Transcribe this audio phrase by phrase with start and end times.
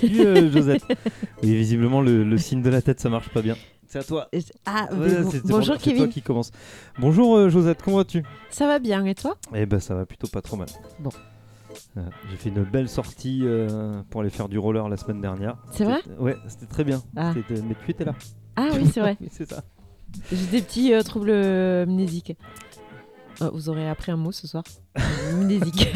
[0.00, 0.84] Salut euh, Josette.
[1.42, 3.56] Oui, visiblement le, le signe de la tête ça marche pas bien.
[3.86, 4.28] C'est à toi.
[4.66, 6.08] Ah, Ouais, bon- bonjour pour- c'est toi Kevin.
[6.08, 6.52] qui commence.
[6.98, 8.22] Bonjour euh, Josette, comment vas-tu?
[8.50, 9.36] Ça va bien et toi?
[9.54, 10.68] Eh ben ça va plutôt pas trop mal.
[11.00, 11.10] Bon.
[11.96, 15.56] Euh, J'ai fait une belle sortie euh, pour aller faire du roller la semaine dernière.
[15.72, 16.00] C'est vrai?
[16.18, 17.02] Ouais, c'était très bien.
[17.16, 17.32] Ah.
[17.34, 18.14] C'était- Mais tu étais là.
[18.56, 19.16] Ah oui, c'est vrai.
[19.20, 19.62] oui, c'est ça.
[20.32, 21.32] J'ai des petits euh, troubles
[21.86, 22.36] mnésiques.
[23.40, 24.62] Oh, vous aurez appris un mot ce soir.
[25.34, 25.88] Mnésique.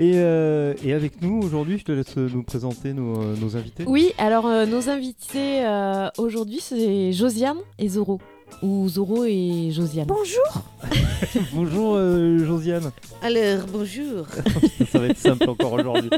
[0.00, 3.84] Et, euh, et avec nous aujourd'hui, je te laisse nous présenter nos, euh, nos invités.
[3.86, 8.18] oui, alors euh, nos invités euh, aujourd'hui, c'est Josiane et Zoro.
[8.62, 10.06] Ou Zoro et Josiane.
[10.06, 10.62] Bonjour.
[11.52, 12.90] Bonjour euh, Josiane.
[13.22, 14.26] Alors, bonjour.
[14.90, 16.10] ça va être simple encore aujourd'hui.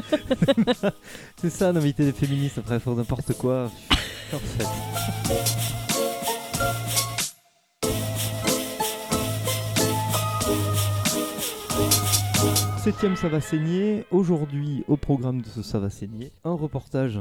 [1.41, 3.69] c'est ça, un invité des féministes après faire n'importe quoi.
[4.31, 5.92] Parfait.
[12.83, 14.05] Septième Ça va saigner.
[14.11, 17.19] Aujourd'hui, au programme de ce Ça va saigner, un reportage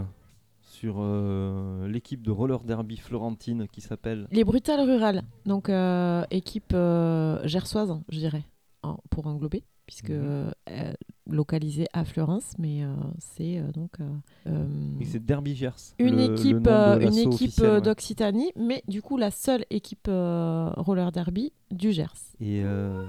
[0.61, 5.23] sur euh, l'équipe de roller derby florentine qui s'appelle Les Brutales Rurales.
[5.47, 8.45] Donc, euh, équipe euh, gersoise, je dirais,
[8.83, 10.51] en- pour englober, puisque Mhm.
[10.71, 10.93] euh,
[11.31, 14.09] localisée à Florence, mais euh, c'est euh, donc euh,
[14.49, 14.67] euh,
[15.05, 15.95] c'est Derby Gers.
[16.01, 17.81] une le- le équipe, nom de euh, une l'asso équipe officiel, euh, ouais.
[17.83, 22.13] d'Occitanie, mais du coup la seule équipe euh, roller derby du Gers.
[22.41, 23.07] Et euh,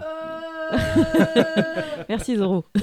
[2.10, 2.66] Merci Zoro.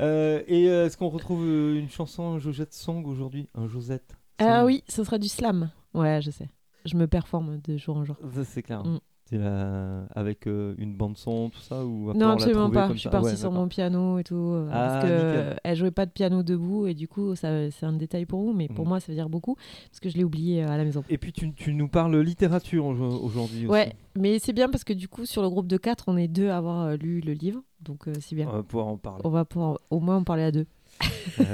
[0.00, 3.48] Euh, et euh, est-ce qu'on retrouve euh, une chanson Josette Song aujourd'hui?
[3.54, 5.70] Un Josette Ah oui, ce sera du slam.
[5.92, 6.48] Ouais, je sais.
[6.84, 8.16] Je me performe de jour en jour.
[8.32, 8.84] Ça, c'est clair.
[8.84, 9.00] Mm.
[9.36, 12.88] La- avec euh, une bande son, tout ça ou Non, absolument pas.
[12.92, 14.34] Je suis Ah partie ouais, sur mon piano et tout.
[14.36, 17.70] euh, Ah, parce que euh, elle jouait pas de piano debout et du coup, ça,
[17.70, 18.88] c'est un détail pour vous, mais pour Mm.
[18.88, 19.56] moi, ça veut dire beaucoup
[19.90, 21.04] parce que je l'ai oublié euh, à la maison.
[21.10, 23.72] Et puis tu, tu nous parles littérature au- aujourd'hui aussi.
[23.72, 26.28] Ouais, mais c'est bien parce que du coup, sur le groupe de quatre, on est
[26.28, 28.48] deux à avoir lu le livre, donc c'est bien.
[28.48, 29.20] On va pouvoir en parler.
[29.24, 30.66] On va pouvoir au moins en parler à deux.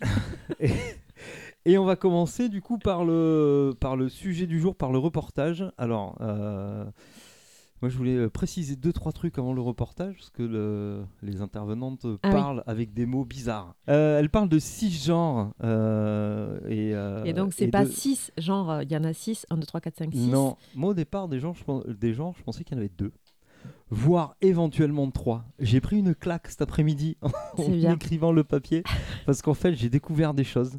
[0.60, 0.70] Et,
[1.64, 4.98] et on va commencer du coup par le, par le sujet du jour, par le
[4.98, 5.64] reportage.
[5.78, 6.84] Alors, euh,
[7.82, 11.40] moi je voulais euh, préciser deux trois trucs avant le reportage parce que le- les
[11.40, 12.32] intervenantes Ah oui.
[12.32, 13.74] parlent avec des mots bizarres.
[13.88, 18.70] Euh, elles parlent de six genres euh, et, et donc, c'est pas de- six, genre,
[18.70, 20.28] euh, il y en a six, 1, 2, 3, 4, 5, 6.
[20.28, 22.92] Non, moi au départ des gens, je, des gens, je pensais qu'il y en avait
[22.96, 23.12] deux.
[23.92, 25.44] Voire éventuellement trois.
[25.58, 27.16] J'ai pris une claque cet après-midi
[27.58, 28.82] en écrivant le papier
[29.26, 30.78] parce qu'en fait j'ai découvert des choses.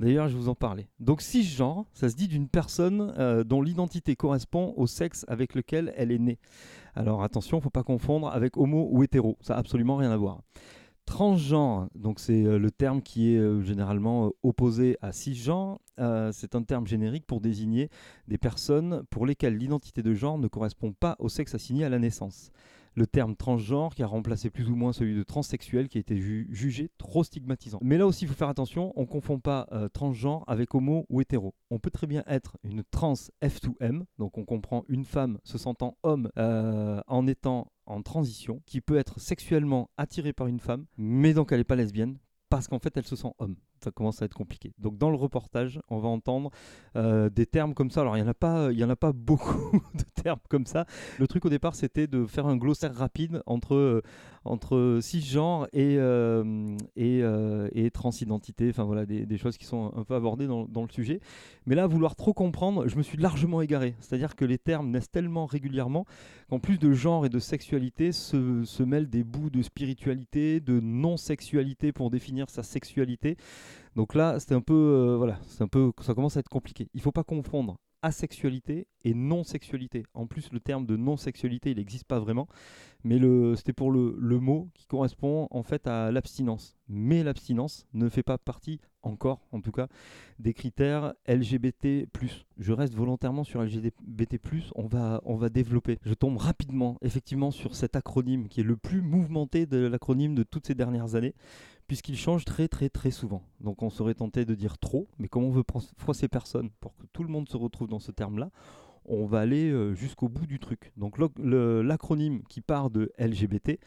[0.00, 0.88] D'ailleurs, je vous en parler.
[1.00, 5.92] Donc, cisgenre, ça se dit d'une personne euh, dont l'identité correspond au sexe avec lequel
[5.96, 6.38] elle est née.
[6.94, 9.36] Alors, attention, faut pas confondre avec homo ou hétéro.
[9.40, 10.42] Ça n'a absolument rien à voir.
[11.04, 15.80] Transgenre, donc c'est euh, le terme qui est euh, généralement opposé à cisgenre.
[16.30, 17.90] C'est un terme générique pour désigner
[18.28, 21.98] des personnes pour lesquelles l'identité de genre ne correspond pas au sexe assigné à la
[21.98, 22.52] naissance.
[22.98, 26.16] Le terme transgenre qui a remplacé plus ou moins celui de transsexuel qui a été
[26.16, 27.78] ju- jugé trop stigmatisant.
[27.80, 31.06] Mais là aussi, il faut faire attention, on ne confond pas euh, transgenre avec homo
[31.08, 31.54] ou hétéro.
[31.70, 35.96] On peut très bien être une trans F2M, donc on comprend une femme se sentant
[36.02, 41.34] homme euh, en étant en transition, qui peut être sexuellement attirée par une femme, mais
[41.34, 42.18] donc elle n'est pas lesbienne,
[42.50, 43.54] parce qu'en fait elle se sent homme.
[43.82, 44.72] Ça commence à être compliqué.
[44.78, 46.50] Donc dans le reportage, on va entendre
[46.96, 48.00] euh, des termes comme ça.
[48.00, 50.86] Alors il n'y en, a pas- y en a pas beaucoup de termes comme ça.
[51.18, 54.02] Le truc au départ, c'était de faire un glossaire rapide entre, euh,
[54.44, 58.68] entre cisgenre et, euh, et, euh, et transidentité.
[58.70, 61.20] Enfin voilà, des, choses qui sont un peu abordées dans, le sujet.
[61.66, 63.94] Mais là, vouloir trop comprendre, je me suis largement égaré.
[64.00, 66.06] C'est-à-dire que les termes naissent tellement régulièrement
[66.48, 71.92] qu'en plus de genre et de sexualité, se, mêlent des bouts de spiritualité, de non-sexualité
[71.92, 73.36] pour définir sa sexualité.
[73.96, 76.88] Donc là, c'est un peu, euh, voilà, c'est un peu, ça commence à être compliqué.
[76.94, 80.04] Il faut pas confondre asexualité et non-sexualité.
[80.14, 82.48] En plus, le terme de non-sexualité, il n'existe pas vraiment,
[83.04, 83.18] mais
[83.56, 86.76] c'était pour le, le mot qui correspond en fait à l'abstinence.
[86.88, 89.88] Mais l'abstinence ne fait pas partie, encore en tout cas,
[90.38, 92.06] des critères LGBT+.
[92.58, 94.38] Je reste volontairement sur LGBT+,
[94.74, 95.98] on va, on va développer.
[96.02, 100.42] Je tombe rapidement, effectivement, sur cet acronyme qui est le plus mouvementé de l'acronyme de
[100.42, 101.34] toutes ces dernières années,
[101.88, 103.42] puisqu'il change très très très souvent.
[103.60, 105.64] Donc on serait tenté de dire trop, mais comme on veut
[105.96, 108.50] froisser personne pour que tout le monde se retrouve dans ce terme-là,
[109.06, 110.92] on va aller euh, jusqu'au bout du truc.
[110.96, 113.78] Donc l'acronyme qui part de LGBT,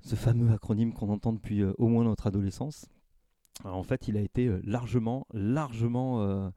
[0.00, 2.86] ce fameux acronyme qu'on entend depuis euh, au moins notre adolescence,
[3.64, 6.48] en fait il a été euh, largement, largement euh,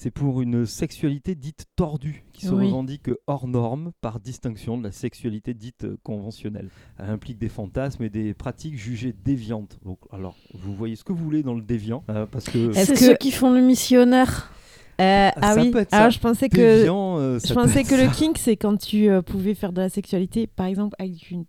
[0.00, 2.66] C'est pour une sexualité dite tordue, qui se Oui.
[2.66, 6.68] revendique hors norme par distinction de la sexualité dite euh, conventionnelle.
[7.00, 9.76] Elle implique des fantasmes et des pratiques jugées déviantes.
[9.84, 12.86] Donc, alors, vous voyez ce que vous voulez dans le déviant, euh, parce que Est-ce
[12.86, 14.52] C'est que- ceux qui font le missionnaire.
[15.00, 15.72] Euh, ah ça oui.
[15.72, 15.96] peut être ça.
[15.98, 19.20] Alors je pensais que déviant, euh, je pensais que le kink c'est quand tu euh,
[19.20, 21.44] pouvais faire de la sexualité, par exemple avec une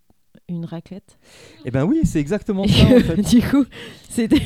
[0.49, 1.17] une raclette.
[1.65, 3.21] Eh ben oui, c'est exactement ça en fait.
[3.21, 3.65] du coup,
[4.09, 4.41] c'était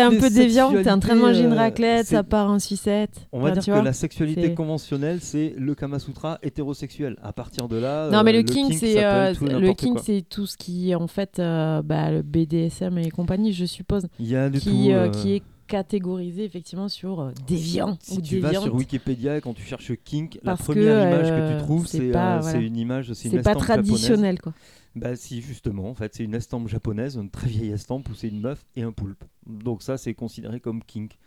[0.00, 0.72] un peu déviant.
[0.72, 3.26] T'es en train de manger une euh, raclette, ça part en sucette.
[3.32, 3.84] On va Enfin, dire tu que vois.
[3.84, 7.16] la sexualité conventionnelle, c'est le Kama Sutra hétérosexuel.
[7.22, 10.22] À partir de là, Non, euh, mais le, kink, ça c'est euh, le kink, c'est
[10.28, 14.36] tout ce qui en fait euh, bah, le BDSM et compagnie, je suppose, Il y
[14.36, 14.90] a de qui tout.
[14.92, 19.36] euh, euh, qui est catégorisé effectivement sur euh, déviant Si ou tu vas sur Wikipédia
[19.36, 22.38] et quand tu cherches kink, la que, première image que euh, tu trouves, c'est euh,
[22.40, 22.58] voilà.
[22.60, 23.62] une image, c'est pas japonaise.
[23.64, 24.52] traditionnel quoi.
[24.96, 28.28] Bah si, justement, en fait, c'est une estampe japonaise, une très vieille estampe où c'est
[28.28, 29.22] une meuf et un poulpe.
[29.46, 31.18] Donc ça, c'est considéré comme kink.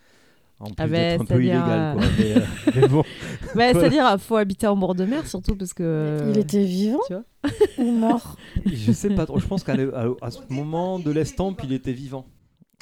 [0.59, 2.03] En plus Ah d'être un peu illégal, quoi.
[2.03, 2.41] euh, Mais, euh,
[2.81, 3.03] mais bon.
[3.55, 6.25] Bah, C'est-à-dire, faut habiter en bord de mer surtout parce que.
[6.31, 7.23] Il était vivant tu vois
[7.77, 8.35] ou mort
[8.65, 9.39] Je sais pas trop.
[9.39, 12.25] Je pense qu'à le- à, à ce moment de l'estampe, il était vivant.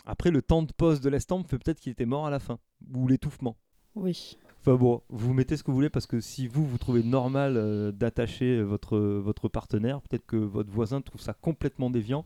[0.07, 2.57] Après, le temps de pause de l'estampe fait peut-être qu'il était mort à la fin.
[2.95, 3.57] Ou l'étouffement.
[3.93, 4.37] Oui.
[4.67, 7.55] Enfin bon, vous mettez ce que vous voulez parce que si vous, vous trouvez normal
[7.55, 12.25] euh, d'attacher votre, votre partenaire, peut-être que votre voisin trouve ça complètement déviant,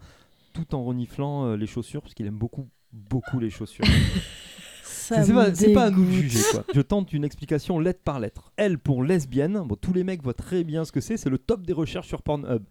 [0.51, 3.85] tout en reniflant euh, les chaussures, parce qu'il aime beaucoup, beaucoup les chaussures.
[4.83, 6.63] C'est pas, pas à nous de juger quoi.
[6.73, 8.51] Je tente une explication lettre par lettre.
[8.55, 11.37] Elle pour lesbienne, bon, tous les mecs voient très bien ce que c'est, c'est le
[11.37, 12.63] top des recherches sur Pornhub.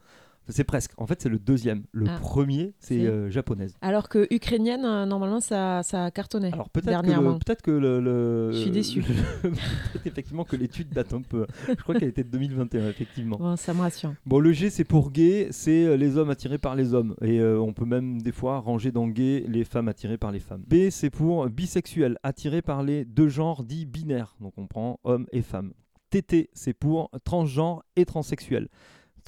[0.51, 0.93] C'est presque.
[0.97, 1.85] En fait, c'est le deuxième.
[1.93, 2.19] Le Ah.
[2.21, 3.75] premier, c'est euh, japonaise.
[3.81, 6.51] Alors que ukrainienne, euh, normalement, ça, ça a cartonné.
[6.53, 9.01] Alors peut-être que, peut-être que le, le- Je suis déçue.
[9.01, 9.05] le-
[9.51, 11.47] peut-être effectivement que l'étude date un peu.
[11.69, 13.37] Je crois qu'elle était de 2021 effectivement.
[13.39, 14.15] Bon, ça me rassure.
[14.27, 17.41] Bon, le G c'est pour gay, c'est euh, les hommes attirés par les hommes et
[17.41, 20.63] euh, on peut même des fois ranger dans gay les femmes attirées par les femmes.
[20.67, 24.35] B c'est pour bisexuel, attiré par les deux genres dits binaires.
[24.41, 25.73] Donc on prend homme et femme.
[26.11, 28.69] TT c'est pour transgenre et transsexuel.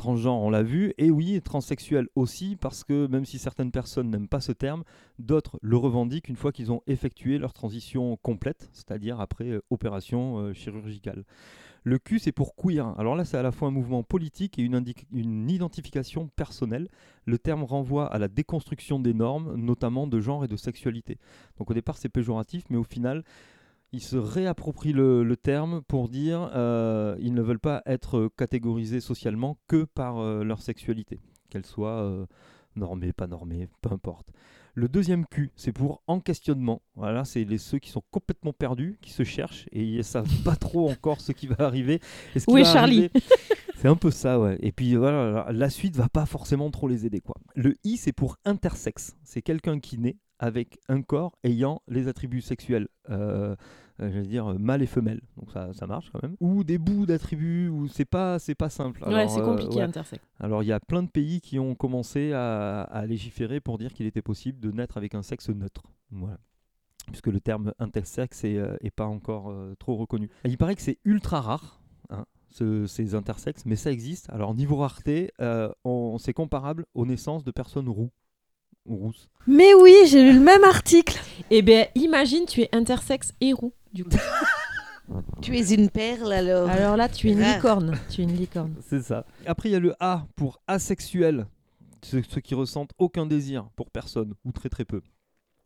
[0.02, 4.26] Transgenre, on l'a vu, et oui, transsexuel aussi, parce que même si certaines personnes n'aiment
[4.26, 4.82] pas ce terme,
[5.20, 10.38] d'autres le revendiquent une fois qu'ils ont effectué leur transition complète, c'est-à-dire après euh, opération
[10.38, 11.22] euh, chirurgicale.
[11.84, 12.98] Le Q, c'est pour queer.
[12.98, 16.88] Alors là, c'est à la fois un mouvement politique et une, identification personnelle.
[17.24, 21.18] Le terme renvoie à la déconstruction des normes, notamment de genre et de sexualité.
[21.58, 23.22] Donc au départ, c'est péjoratif, mais au final,
[23.92, 29.00] ils se réapproprient le, le terme pour dire euh, ils ne veulent pas être catégorisés
[29.00, 32.26] socialement que par euh, leur sexualité, qu'elle soit euh,
[32.76, 34.28] normée, pas normée, peu importe.
[34.74, 36.80] Le deuxième Q, c'est pour en questionnement.
[36.94, 40.56] Voilà, c'est les ceux qui sont complètement perdus, qui se cherchent et ils savent pas
[40.56, 42.00] trop encore ce qui va arriver.
[42.34, 43.10] et ce qui Où est Charlie.
[43.76, 44.56] C'est un peu ça, ouais.
[44.62, 47.34] Et puis voilà, la- la suite va pas forcément trop les aider, quoi.
[47.54, 49.14] Le I, c'est pour intersexe.
[49.24, 52.88] C'est quelqu'un qui naît avec un corps ayant les attributs sexuels.
[53.10, 53.54] Euh,
[54.00, 56.36] euh, j'allais dire euh, mâle et femelle, donc ça, ça marche quand même.
[56.40, 59.04] Ou des bouts d'attributs, ou c'est pas, c'est pas simple.
[59.04, 59.82] ouais, c'est euh, compliqué, ouais.
[59.82, 60.24] intersexe.
[60.40, 63.92] Alors il y a plein de pays qui ont commencé à, à légiférer pour dire
[63.94, 65.84] qu'il était possible de naître avec un sexe neutre.
[66.10, 66.38] Voilà.
[67.06, 70.28] Puisque le terme intersexe est, euh, est pas encore euh, trop reconnu.
[70.44, 71.80] Et il paraît que c'est ultra rare.
[72.10, 74.28] hein, ce- ces intersexes, mais ça existe.
[74.30, 78.10] Alors niveau rareté, euh, on- c'est comparable aux naissances de personnes roux
[79.46, 81.18] Mais oui, j'ai lu le même article.
[81.50, 84.10] Eh bien, imagine, tu es intersexe et roux, du coup.
[85.42, 86.70] Tu es une perle alors.
[86.70, 87.98] Alors là, tu es une licorne.
[88.08, 88.74] Tu es une licorne.
[88.88, 89.26] C'est ça.
[89.44, 91.46] Après, il y a le A pour asexuel,
[92.02, 95.02] ceux, qui ressentent aucun désir pour personne, ou très très peu.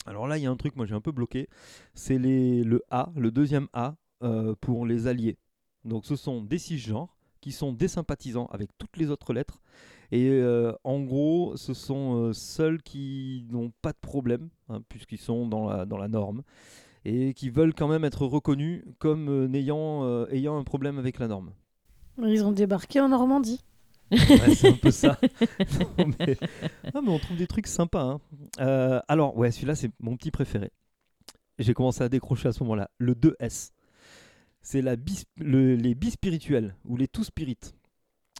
[0.07, 1.49] Alors là, il y a un truc, moi j'ai un peu bloqué,
[1.95, 5.37] c'est les- le A, le deuxième A, euh, pour les alliés.
[5.85, 9.61] Donc ce sont des cisgenres qui sont désympathisants avec toutes les autres lettres.
[10.13, 15.19] Et euh, en gros, ce sont euh, seuls qui n'ont pas de problème, hein, puisqu'ils
[15.21, 16.43] sont dans la, dans la norme,
[17.05, 21.19] et qui veulent quand même être reconnus comme euh, n'ayant, euh, ayant un problème avec
[21.19, 21.53] la norme.
[22.23, 23.63] Ils ont débarqué en Normandie.
[24.13, 25.19] Ouais, c'est un peu ça.
[25.99, 26.37] Non, mais...
[26.95, 28.03] Ah, mais on trouve des trucs sympas.
[28.03, 28.21] hein.
[28.61, 30.71] Euh, alors, ouais, celui-là, c'est mon petit préféré.
[31.59, 32.91] J'ai commencé à décrocher à ce moment-là.
[32.99, 33.73] Le 2S.
[34.63, 37.75] C'est la bis- le- les bispirituels ou les tout-spirites.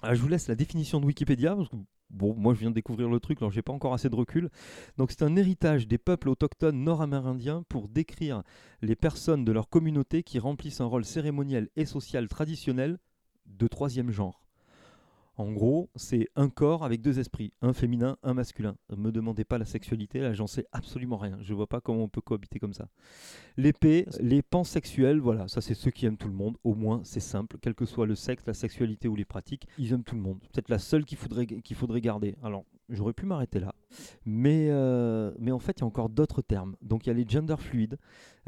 [0.03, 1.77] Ah, je vous laisse la définition de Wikipédia parce que
[2.11, 4.51] bon, moi je viens de découvrir le truc, alors j'ai pas encore assez de recul.
[4.99, 8.43] Donc c'est un héritage des peuples autochtones nord-amérindiens pour décrire
[8.83, 12.99] les personnes de leur communauté qui remplissent un rôle cérémoniel et social traditionnel
[13.47, 14.46] de troisième genre.
[15.39, 18.77] En gros, c'est un corps avec deux esprits, un féminin, un masculin.
[18.91, 21.37] Ne me demandez pas la sexualité, là j'en sais absolument rien.
[21.43, 22.89] Je vois pas comment on peut cohabiter comme ça.
[23.59, 26.57] L'épée, les pansexuels, voilà, ça c'est ceux qui aiment tout le monde.
[26.65, 29.93] Au moins, c'est simple, quel que soit le sexe, la sexualité ou les pratiques, ils
[29.93, 30.39] aiment tout le monde.
[30.53, 32.37] Peut-être la seule qu'il faudrait, garder.
[32.43, 33.75] Alors, j'aurais pu m'arrêter là.
[34.25, 36.77] Mais, euh, mais en fait, il y a encore d'autres termes.
[36.81, 37.99] Donc il y a les gender fluides.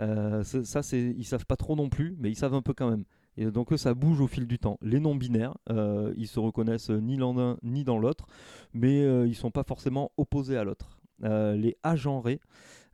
[0.01, 2.73] Euh, ça, ça, c'est, ils savent pas trop non plus, mais ils savent un peu
[2.73, 3.05] quand même.
[3.41, 4.79] Et donc ça bouge au fil du temps.
[4.83, 8.27] Les non-binaires, euh, ils se reconnaissent ni dans l'un ni dans l'autre,
[8.75, 10.99] mais euh, ils sont pas forcément opposés à l'autre.
[11.25, 12.41] Euh, les agenrés,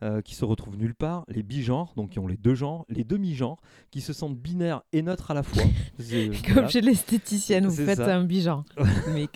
[0.03, 3.05] euh, qui se retrouvent nulle part, les bigenres, donc qui ont les deux genres, les
[3.05, 3.59] demi-genres,
[3.91, 5.63] qui se sentent binaires et neutres à la fois.
[5.99, 6.69] Comme voilà.
[6.69, 8.17] chez l'esthéticienne, vous faites ça.
[8.17, 8.65] un bigenre.
[9.15, 9.29] Mais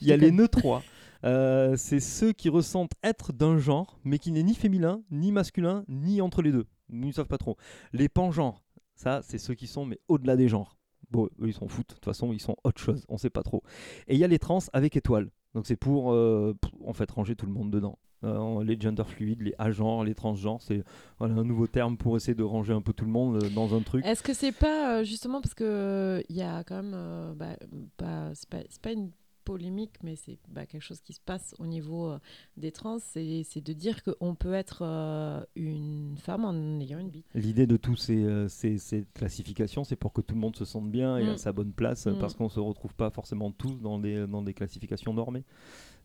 [0.00, 0.82] Il y a les neutrois.
[1.24, 5.84] Euh, c'est ceux qui ressentent être d'un genre, mais qui n'est ni féminin, ni masculin,
[5.88, 6.66] ni entre les deux.
[6.92, 7.56] Ils ne savent pas trop.
[7.92, 8.61] Les pangenres,
[8.94, 10.76] ça, c'est ceux qui sont mais au-delà des genres.
[11.10, 11.90] Bon, ils s'en foutent.
[11.90, 13.04] De toute façon, ils sont autre chose.
[13.08, 13.62] On sait pas trop.
[14.08, 15.30] Et il y a les trans avec étoiles.
[15.54, 16.54] Donc c'est pour, euh,
[16.86, 17.98] en fait, ranger tout le monde dedans.
[18.24, 20.84] Euh, les gender fluides, les agenres, les transgenres, c'est
[21.18, 23.80] un nouveau terme pour essayer de ranger un peu tout le monde euh, dans un
[23.80, 24.06] truc.
[24.06, 27.56] Est-ce que c'est pas justement parce que il y a quand même, bah,
[27.96, 29.10] pas, c'est pas une
[29.44, 32.18] polémique, mais c'est bah, quelque chose qui se passe au niveau euh,
[32.56, 37.26] des trans, c'est de dire qu'on peut être euh, une femme en ayant une bite.
[37.34, 40.64] L'idée de tous ces, euh, ces, ces classifications, c'est pour que tout le monde se
[40.64, 41.28] sente bien et Mm.
[41.30, 42.18] à sa bonne place, Mm.
[42.18, 45.44] parce qu'on ne se retrouve pas forcément tous dans des, dans des classifications normées.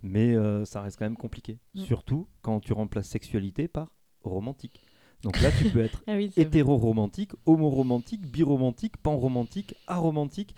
[0.03, 1.58] Mais euh, ça reste quand même compliqué.
[1.74, 1.82] Mm.
[1.82, 3.89] Surtout quand tu remplaces sexualité par
[4.24, 4.82] romantique.
[5.24, 10.53] Donc là, tu peux être Ah oui, hétéro-romantique, homo-romantique, biromantique, pan-romantique, aromantique.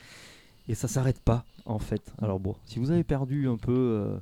[0.69, 2.13] Et ça s'arrête pas, en fait.
[2.21, 3.73] Alors bon, si vous avez perdu un peu...
[3.73, 4.19] euh,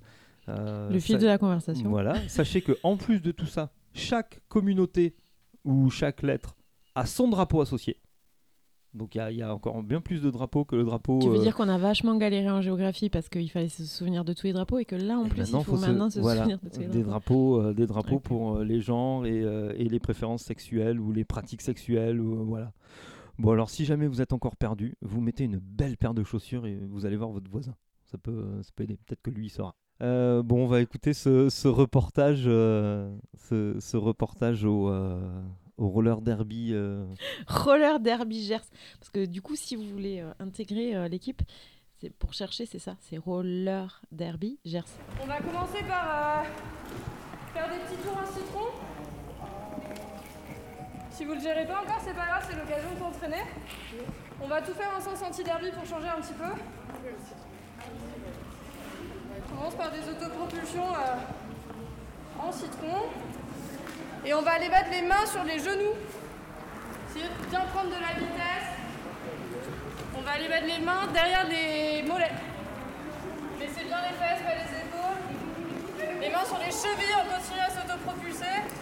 [0.50, 1.90] euh, le fil ça- de la conversation.
[1.90, 5.14] voilà, sachez que en plus de tout ça, chaque communauté
[5.66, 6.56] ou chaque lettre
[6.96, 7.98] a son drapeau associé.
[8.94, 11.20] Donc il y a- il y, a encore bien plus de drapeaux que le drapeau.
[11.22, 14.24] Tu veux euh, dire qu'on a vachement galéré en géographie parce qu'il fallait se souvenir
[14.24, 16.10] de tous les drapeaux et que là en et plus maintenant, il faut, se- maintenant
[16.10, 17.62] se voilà, souvenir de tous les des drapeaux.
[17.62, 22.22] euh, des drapeaux pour les genres et, et les préférences sexuelles ou les pratiques sexuelles
[22.22, 22.72] ou voilà.
[23.40, 26.66] Bon alors si jamais vous êtes encore perdu, vous mettez une belle paire de chaussures
[26.66, 27.76] et vous allez voir votre voisin.
[28.06, 28.98] Ça peut, euh, ça peut aider.
[29.06, 29.76] Peut-être que lui il saura.
[30.02, 35.42] Euh, bon, on va écouter ce, ce reportage, euh, ce, ce reportage au, euh,
[35.78, 36.70] au roller derby.
[36.74, 37.06] euh,
[37.48, 38.62] Roller Derby Gers.
[39.00, 41.42] Parce que du coup, si vous voulez euh, intégrer euh, l'équipe,
[42.00, 44.86] c'est pour chercher, c'est ça, c'est Roller Derby Gers.
[45.22, 46.44] On va commencer par euh,
[47.54, 48.87] faire des petits tours en citron.
[51.18, 53.42] Si vous le gérez pas encore, c'est pas grave, c'est l'occasion de s'entraîner.
[54.40, 56.46] On va tout faire en sens anti-derby pour changer un petit peu.
[59.34, 63.10] On commence par des autopropulsions euh, en citron.
[64.28, 65.98] Et on va aller mettre les mains sur les genoux.
[67.10, 68.70] Essayez de bien prendre de la vitesse.
[70.16, 72.38] On va aller mettre les mains derrière les mollets.
[73.60, 76.22] Laissez bien les fesses, pas les épaules.
[76.22, 78.77] Les mains sur les chevilles, on continue à s'autopropulser.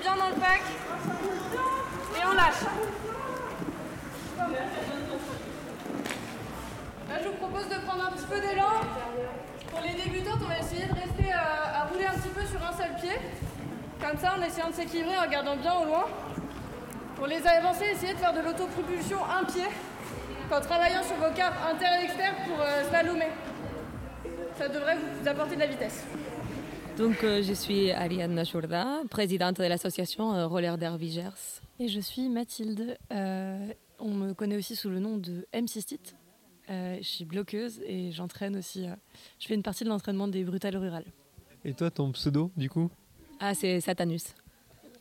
[0.00, 0.62] Bien dans le pack.
[2.16, 2.62] Et on lâche.
[7.08, 8.80] Là, je vous propose de prendre un petit peu d'élan.
[9.70, 12.62] Pour les débutantes, on va essayer de rester euh, à rouler un petit peu sur
[12.62, 13.18] un seul pied.
[14.00, 16.04] Comme ça, en essayant de s'équilibrer, en regardant bien au loin.
[17.16, 19.66] Pour les avancées, essayez de faire de l'autopropulsion un pied
[20.50, 23.30] en travaillant sur vos cartes inter et exter pour euh, slalomer.
[24.58, 26.04] Ça devrait vous apporter de la vitesse.
[26.98, 31.60] Donc, euh, je suis Ariane Nachourda, présidente de l'association euh, Roller Derby Gers.
[31.78, 32.96] Et je suis Mathilde.
[33.12, 36.00] Euh, on me connaît aussi sous le nom de MC Stit.
[36.70, 38.86] Euh, je suis bloqueuse et j'entraîne aussi.
[38.88, 38.94] euh,
[39.38, 41.04] je fais une partie de l'entraînement des brutales rurales.
[41.64, 42.90] Et toi, ton pseudo, du coup?
[43.40, 44.24] Ah, c'est Satanus.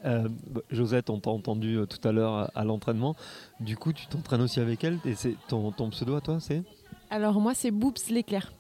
[0.04, 3.16] Euh, bah, Josette, on t'a entendu euh, tout à l'heure à, à l'entraînement.
[3.62, 5.00] Du coup, tu t'entraînes aussi avec elle.
[5.06, 6.62] Et c'est ton, ton pseudo à toi, c'est?
[7.10, 8.52] Alors moi, c'est Boops l'éclair.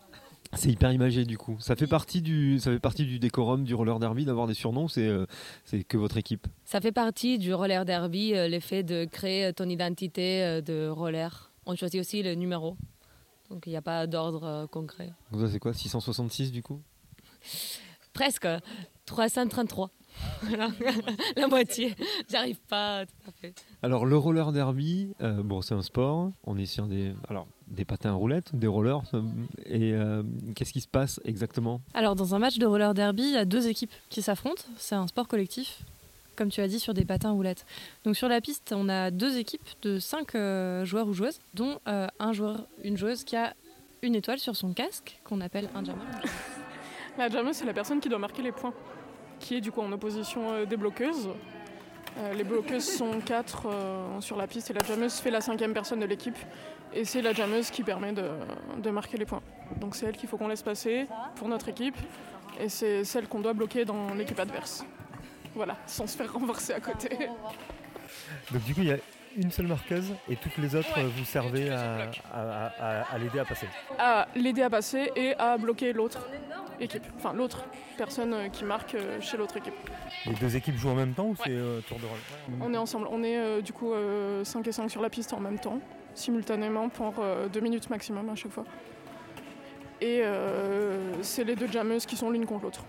[0.55, 1.57] C'est hyper imagé, du coup.
[1.59, 4.87] Ça fait partie du, ça fait partie du décorum du roller derby d'avoir des surnoms.
[4.87, 5.25] C'est, euh,
[5.65, 6.47] c'est que votre équipe.
[6.63, 11.51] Ça fait partie du roller derby, euh, l'effet de créer ton identité euh, de roller.
[11.65, 12.77] On choisit aussi le numéro.
[13.49, 15.11] Donc, il n'y a pas d'ordre euh, concret.
[15.31, 16.81] Donc ça, c'est quoi 666 du coup?
[18.13, 18.47] Presque
[19.05, 19.91] 333.
[20.43, 20.69] Voilà.
[21.35, 21.93] La moitié.
[22.29, 23.53] J'arrive pas tout à fait.
[23.83, 27.85] Alors le roller derby, euh, bon c'est un sport, on est sur des, alors, des
[27.85, 29.21] patins à roulettes, des rollers, euh,
[29.65, 30.23] et euh,
[30.55, 31.81] qu'est-ce qui se passe exactement?
[31.93, 34.63] Alors, dans un match de roller derby, il y a deux équipes qui s'affrontent.
[34.77, 35.79] C'est un sport collectif,
[36.35, 37.65] comme tu as dit, sur des patins roulettes.
[38.03, 41.79] Donc, sur la piste, on a deux équipes de cinq euh, joueurs ou joueuses, dont
[41.87, 43.53] euh, un joueur, une joueuse qui a
[44.01, 46.01] une étoile sur son casque, qu'on appelle un jammer.
[47.17, 48.73] La jammeuse, c'est la personne qui doit marquer les points,
[49.39, 51.29] qui est du coup en opposition euh, des bloqueuses.
[52.17, 55.73] Euh, les bloqueuses sont quatre euh, sur la piste et la jammeuse fait la cinquième
[55.73, 56.37] personne de l'équipe.
[56.93, 58.29] Et c'est la jammeuse qui permet de,
[58.77, 59.41] de marquer les points.
[59.77, 61.97] Donc c'est elle qu'il faut qu'on laisse passer pour notre équipe.
[62.59, 64.85] Et c'est celle qu'on doit bloquer dans l'équipe adverse.
[65.55, 67.09] Voilà, sans se faire renverser à côté.
[68.51, 68.97] Donc du coup, il y a
[69.35, 73.39] une seule marqueuse et toutes les autres, euh, vous servez à, à- à- à l'aider
[73.39, 73.67] à passer.
[73.99, 76.27] À l'aider à passer et à bloquer l'autre
[76.79, 77.03] équipe.
[77.17, 77.65] Enfin, l'autre
[77.97, 79.73] personne euh, qui marque euh, chez l'autre équipe.
[80.25, 82.17] Les deux équipes jouent en même temps ou c'est euh, tour de rôle?
[82.61, 83.07] On est ensemble.
[83.11, 83.93] On est euh, du coup
[84.43, 85.79] 5 et 5 sur la piste en même temps,
[86.13, 87.13] simultanément, pour
[87.51, 88.65] 2 minutes maximum à chaque fois.
[90.01, 92.83] Et euh, c'est les deux jammeuses qui sont l'une contre l'autre.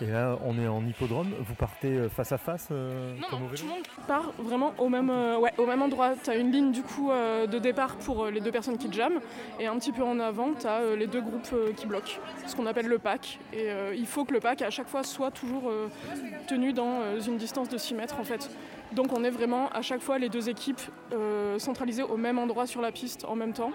[0.00, 1.32] Et là, on est en hippodrome.
[1.40, 4.72] Vous partez euh, face à face euh, comme au vélo Tout le monde part vraiment
[4.78, 6.14] au même, euh, ouais, au même endroit.
[6.22, 8.92] Tu as une ligne du coup euh, de départ pour euh, les deux personnes qui
[8.92, 9.20] jamment
[9.58, 12.12] et un petit peu en avant, tu as les deux groupes euh, qui bloquent,
[12.46, 13.38] ce qu'on appelle le pack.
[13.52, 15.88] Et euh, il faut que le pack à chaque fois soit toujours euh,
[16.46, 18.50] tenu dans euh, une distance de 6 mètres en fait.
[18.94, 20.80] Donc on est vraiment à chaque fois les deux équipes
[21.12, 23.72] euh, centralisées au même endroit sur la piste en même temps.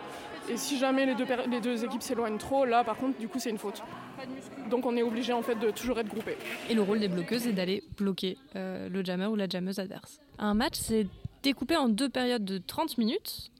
[0.49, 3.27] Et si jamais les deux, per- les deux équipes s'éloignent trop, là par contre du
[3.27, 3.81] coup c'est une faute.
[4.69, 6.37] Donc on est obligé en fait de toujours être groupés.
[6.69, 10.19] Et le rôle des bloqueuses est d'aller bloquer euh, le jammer ou la jammeuse adverse.
[10.39, 11.07] Un match, c'est
[11.43, 13.51] découpé en deux périodes de 30 minutes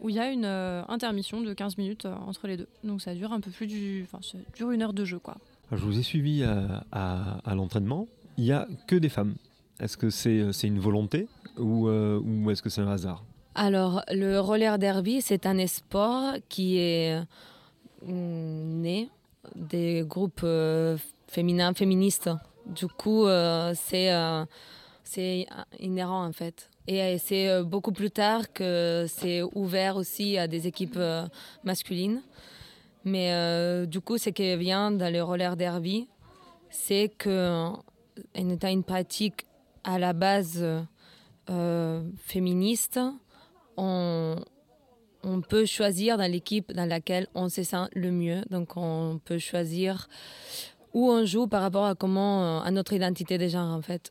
[0.00, 2.68] où il y a une euh, intermission de 15 minutes euh, entre les deux.
[2.84, 4.04] Donc ça dure un peu plus du...
[4.04, 5.36] Enfin, ça dure une heure de jeu, quoi.
[5.70, 8.06] Alors, je vous ai suivi à, à- à l'entraînement.
[8.38, 9.34] Il n'y a que des femmes.
[9.80, 13.24] Est-ce que c'est c'est une volonté ou, euh, ou est-ce que c'est un hasard?
[13.54, 17.20] Alors, le roller derby, c'est un sport qui est
[18.06, 19.08] mm, né
[19.56, 22.30] des groupes euh, féminins, féministes.
[22.66, 24.44] Du coup, euh, c'est euh,
[25.04, 25.46] c'est
[25.80, 26.70] inhérent en fait.
[26.86, 31.26] Et euh, c'est euh, beaucoup plus tard que c'est ouvert aussi à des équipes euh,
[31.64, 32.22] masculines.
[33.04, 36.08] Mais euh, du coup, ce qui vient dans le roller derby,
[36.68, 37.70] c'est que
[38.34, 39.46] étant une pratique
[39.88, 40.62] à la base
[41.48, 43.00] euh, féministe,
[43.78, 44.36] on,
[45.48, 48.42] peut choisir dans l'équipe dans laquelle on se sent le mieux.
[48.50, 50.08] Donc on peut choisir
[50.92, 54.10] où on joue par rapport à comment euh, à notre identité de genre en fait.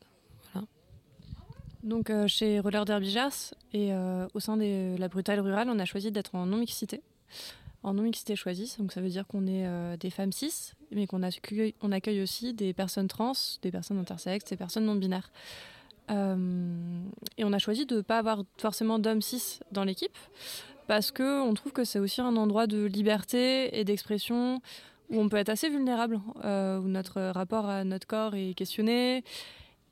[1.84, 3.92] Donc euh, chez Roller Derby Jars et
[4.34, 7.02] au sein de la brutale rurale, on a choisi d'être en non-mixité.
[7.84, 11.22] En non-mixité choisie, donc ça veut dire qu'on est euh, des femmes cis, mais qu'on
[11.22, 15.32] accueille, on accueille aussi des personnes trans, des personnes intersexes, des personnes non-binaires.
[16.10, 16.36] Euh,
[17.38, 20.18] et on a choisi de ne pas avoir forcément d'hommes cis dans l'équipe,
[20.88, 24.60] parce qu'on trouve que c'est aussi un endroit de liberté et d'expression
[25.10, 29.24] où on peut être assez vulnérable, euh, où notre rapport à notre corps est questionné,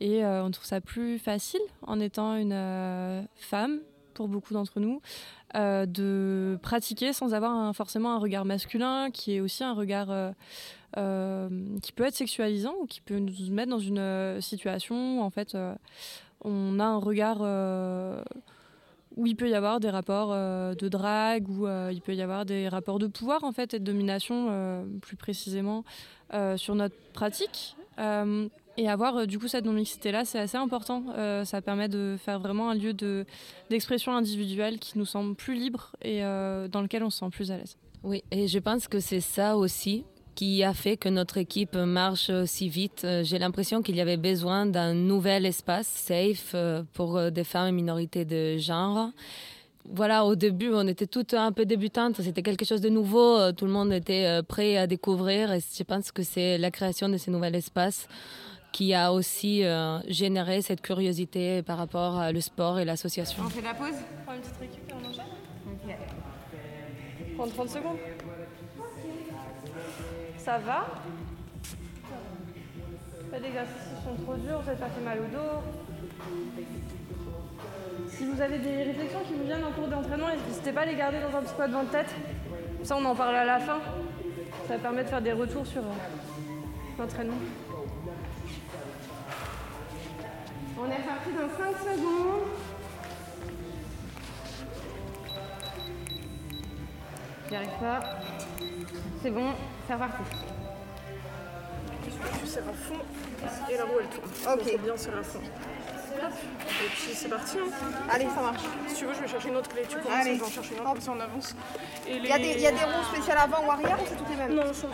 [0.01, 3.79] et on trouve ça plus facile en étant une femme,
[4.15, 5.01] pour beaucoup d'entre nous,
[5.55, 10.31] euh, de pratiquer sans avoir forcément un regard masculin qui est aussi un regard euh,
[10.97, 11.49] euh,
[11.81, 15.57] qui peut être sexualisant ou qui peut nous mettre dans une situation où en fait
[16.43, 17.39] on a un regard
[19.15, 22.67] où il peut y avoir des rapports de drague, où il peut y avoir des
[22.67, 25.85] rapports de pouvoir en fait et de domination plus précisément
[26.57, 27.77] sur notre pratique.
[28.77, 31.03] Et avoir euh, du coup cette non-mixité là, c'est assez important.
[31.17, 33.25] Euh, ça permet de faire vraiment un lieu de,
[33.69, 37.51] d'expression individuelle qui nous semble plus libre et euh, dans lequel on se sent plus
[37.51, 37.77] à l'aise.
[38.03, 40.03] Oui, et je pense que c'est ça aussi
[40.35, 43.07] qui a fait que notre équipe marche si vite.
[43.23, 46.53] J'ai l'impression qu'il y avait besoin d'un nouvel espace safe
[46.91, 49.11] pour des femmes et minorités de genre.
[49.85, 53.65] Voilà, au début, on était toutes un peu débutantes, c'était quelque chose de nouveau, tout
[53.65, 57.31] le monde était prêt à découvrir et je pense que c'est la création de ce
[57.31, 58.09] nouvel espace
[58.75, 63.43] qui a aussi euh, généré cette curiosité par rapport à le sport et l'association.
[63.45, 65.95] On fait la pause Prends une petite récup et on enchaîne
[67.37, 67.97] Prends 30 secondes.
[70.37, 70.87] Ça va
[73.31, 75.63] Pas d'exercices qui sont trop durs, vous pas fait mal au dos.
[78.09, 80.97] Si vous avez des réflexions qui vous viennent en cours d'entraînement, n'hésitez pas à les
[80.97, 82.13] garder dans un petit coin devant de tête.
[82.83, 83.79] Ça, on en parle à la fin.
[84.67, 87.37] Ça permet de faire des retours sur euh, l'entraînement.
[90.77, 92.47] On est reparti dans 5 secondes.
[97.47, 97.99] J'y arrive pas.
[99.21, 99.53] C'est bon,
[99.87, 100.23] c'est reparti.
[102.39, 103.01] Tu serres à fond
[103.71, 104.59] et la roue elle tourne.
[104.59, 104.81] Ok.
[104.83, 105.41] bien serrer à fond.
[106.27, 107.57] Et puis c'est parti.
[107.59, 107.69] Hein.
[108.09, 108.61] Allez, ça marche.
[108.87, 109.83] Si tu veux, je vais chercher une autre clé.
[109.89, 110.35] Tu commences, Allez.
[110.35, 111.55] je vais en chercher une autre, comme ça on avance.
[112.07, 114.29] Il y, a des- y a des roues spéciales avant ou arrière ou c'est toutes
[114.29, 114.91] les mêmes Non, sauf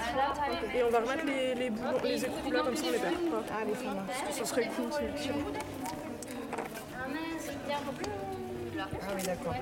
[0.76, 3.13] Et on va remettre les, les, boulons, les écrous là, comme ça on les perd
[3.13, 3.44] pas.
[3.62, 4.08] Allez, ça marche.
[4.08, 5.34] Parce que ce serait cool, c'est utile.
[9.04, 9.56] Ah oui, d'accord.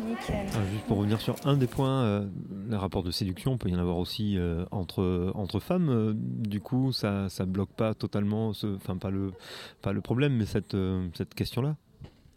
[0.00, 0.46] Nickel.
[0.54, 2.26] Alors, juste pour revenir sur un des points euh,
[2.68, 5.88] les rapports de séduction, il peut y en avoir aussi euh, entre, entre femmes.
[5.88, 9.32] Euh, du coup, ça ne bloque pas totalement, enfin pas le,
[9.82, 11.76] pas le problème, mais cette, euh, cette question-là.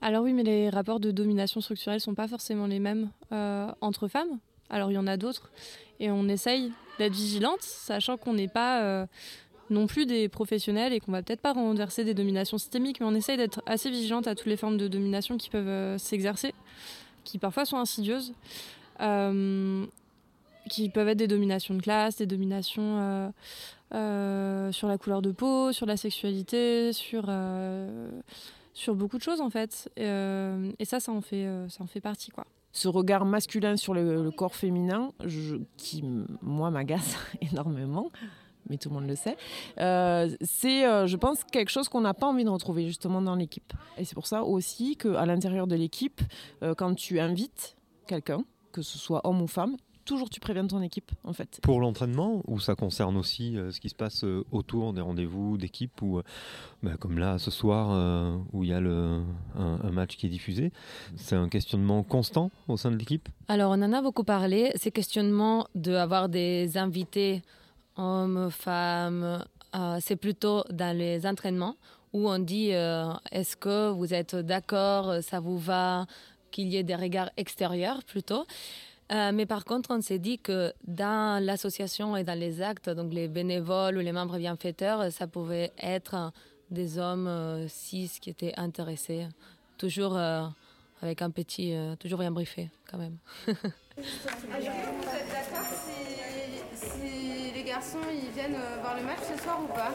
[0.02, 4.08] Alors oui, mais les rapports de domination structurelle sont pas forcément les mêmes euh, entre
[4.08, 4.40] femmes.
[4.70, 5.50] Alors il y en a d'autres.
[6.00, 9.06] Et on essaye d'être vigilante, sachant qu'on n'est pas euh,
[9.72, 13.16] non plus des professionnels et qu'on va peut-être pas renverser des dominations systémiques, mais on
[13.16, 16.54] essaye d'être assez vigilante à toutes les formes de domination qui peuvent euh, s'exercer,
[17.28, 18.34] qui parfois sont insidieuses,
[19.02, 19.86] euh,
[20.70, 23.30] qui peuvent être des dominations de classe, des dominations euh,
[23.94, 27.30] euh, sur la couleur de peau, sur la sexualité, sur
[28.74, 29.90] sur beaucoup de choses en fait.
[29.98, 32.46] Et, ça, ça en fait, ça en fait partie quoi.
[32.72, 35.12] ce regard masculin sur le, corps féminin,
[35.76, 36.04] qui,
[36.42, 37.18] moi, m'agace
[37.52, 38.12] énormément,
[38.70, 39.38] mais tout le monde le sait,
[39.80, 43.36] euh, c'est, euh, je pense, quelque chose qu'on n'a pas envie de retrouver justement dans
[43.36, 43.74] l'équipe.
[43.98, 46.22] Et c'est pour ça aussi qu'à l'intérieur de l'équipe,
[46.64, 47.76] euh, quand tu invites
[48.08, 49.76] quelqu'un, que ce soit homme ou femme,
[50.06, 51.60] toujours tu préviens ton équipe, en fait.
[51.62, 55.58] Pour l'entraînement, ou ça concerne aussi euh, ce qui se passe euh, autour des rendez-vous
[55.58, 56.24] d'équipe, ou euh,
[56.82, 59.22] bah, comme là ce soir euh, où il y a le,
[59.58, 60.72] un, un match qui est diffusé,
[61.18, 63.28] c'est un questionnement constant au sein de l'équipe?
[63.50, 67.42] Alors, on en a beaucoup parlé, ces questionnements d'avoir des invités,
[67.98, 69.44] hommes, femmes,
[69.76, 71.76] euh, c'est plutôt dans les entraînements
[72.14, 76.06] où on dit euh, est-ce que vous êtes d'accord, ça vous va,
[76.52, 78.46] qu'il y ait des regards extérieurs plutôt?
[79.12, 83.14] Euh, mais par contre, on s'est dit que dans l'association et dans les actes, donc
[83.14, 86.32] les bénévoles ou les membres bienfaiteurs, ça pouvait être
[86.72, 89.28] des hommes euh, cis qui étaient intéressés,
[89.78, 90.46] toujours euh,
[91.02, 93.18] avec un petit, euh, toujours bien briefé quand même.
[97.78, 99.92] garçons ils viennent euh, voir le match ce soir ou pas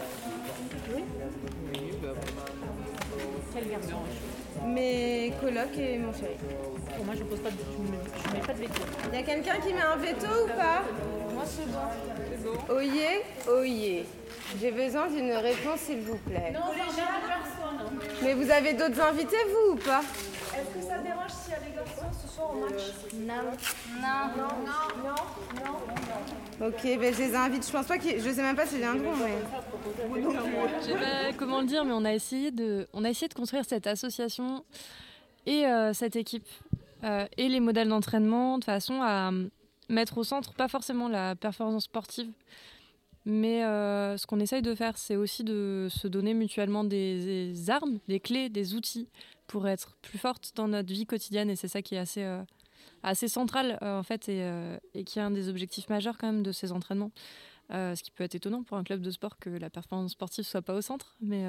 [0.95, 1.03] Oui.
[3.53, 3.99] Quel garçon?
[4.67, 6.37] Mes colocs et mon chéri.
[6.95, 8.83] Pour moi, je pose pas de, je mets, je mets pas de veto.
[9.13, 10.83] Il y a quelqu'un qui met un veto ou pas?
[11.35, 12.73] Moi, c'est bon.
[12.73, 14.07] Oyez, oyez.
[14.61, 16.53] J'ai besoin d'une réponse s'il vous plaît.
[16.55, 17.99] Non, personne.
[18.23, 20.03] Mais vous avez d'autres invités vous ou pas?
[20.55, 21.33] Est-ce que ça dérange
[23.15, 23.35] Non.
[24.01, 24.23] Non.
[24.37, 25.15] Non.
[25.65, 26.67] Non.
[26.67, 27.67] Ok, ben je les invite.
[27.67, 27.99] Je pense pas.
[27.99, 29.39] Je sais même pas s'ils viendront, mais.
[30.81, 33.65] Je sais comment le dire, mais on a essayé de, on a essayé de construire
[33.65, 34.65] cette association
[35.47, 36.47] et euh, cette équipe
[37.05, 39.49] euh, et les modèles d'entraînement de façon à euh,
[39.89, 42.31] mettre au centre pas forcément la performance sportive,
[43.25, 48.21] mais ce qu'on essaye de faire, c'est aussi de se donner mutuellement des armes, des
[48.21, 49.09] clés, des outils
[49.47, 52.43] pour être plus fortes dans notre vie quotidienne et c'est ça qui est assez euh,
[53.03, 56.27] assez central euh, en fait et, euh, et qui est un des objectifs majeurs quand
[56.27, 57.13] même de ces entraînements.
[57.71, 60.61] Ce qui peut être étonnant pour un club de sport que la performance sportive soit
[60.61, 61.47] pas au centre, mais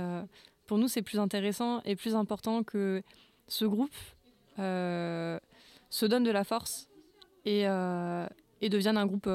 [0.67, 3.03] pour nous c'est plus intéressant et plus important que
[3.49, 3.93] ce groupe
[4.55, 6.87] se donne de la force
[7.43, 9.29] et, et devienne un groupe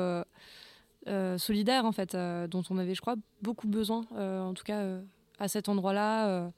[1.37, 2.16] solidaire en fait,
[2.49, 4.99] dont on avait je crois beaucoup besoin, en tout cas
[5.38, 6.51] à cet endroit-là.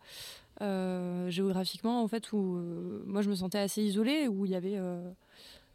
[0.62, 4.54] Euh, géographiquement en fait où euh, moi je me sentais assez isolée où il y
[4.54, 5.10] avait euh,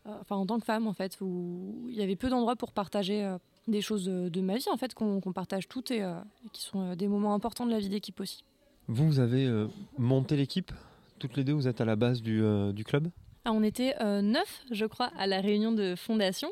[0.05, 3.35] enfin en tant que femme en fait où il y avait peu d'endroits pour partager
[3.67, 6.07] des choses de, de ma vie en fait qu'on partage toutes et,
[6.53, 8.43] qui sont des moments importants de la vie d'équipe aussi.
[8.87, 9.67] Vous, vous avez
[9.97, 10.71] monté l'équipe
[11.17, 12.43] Toutes les deux, vous êtes à la base du,
[12.73, 13.07] du club?
[13.45, 16.49] Ah, on était neuf, je crois, à la réunion de fondation.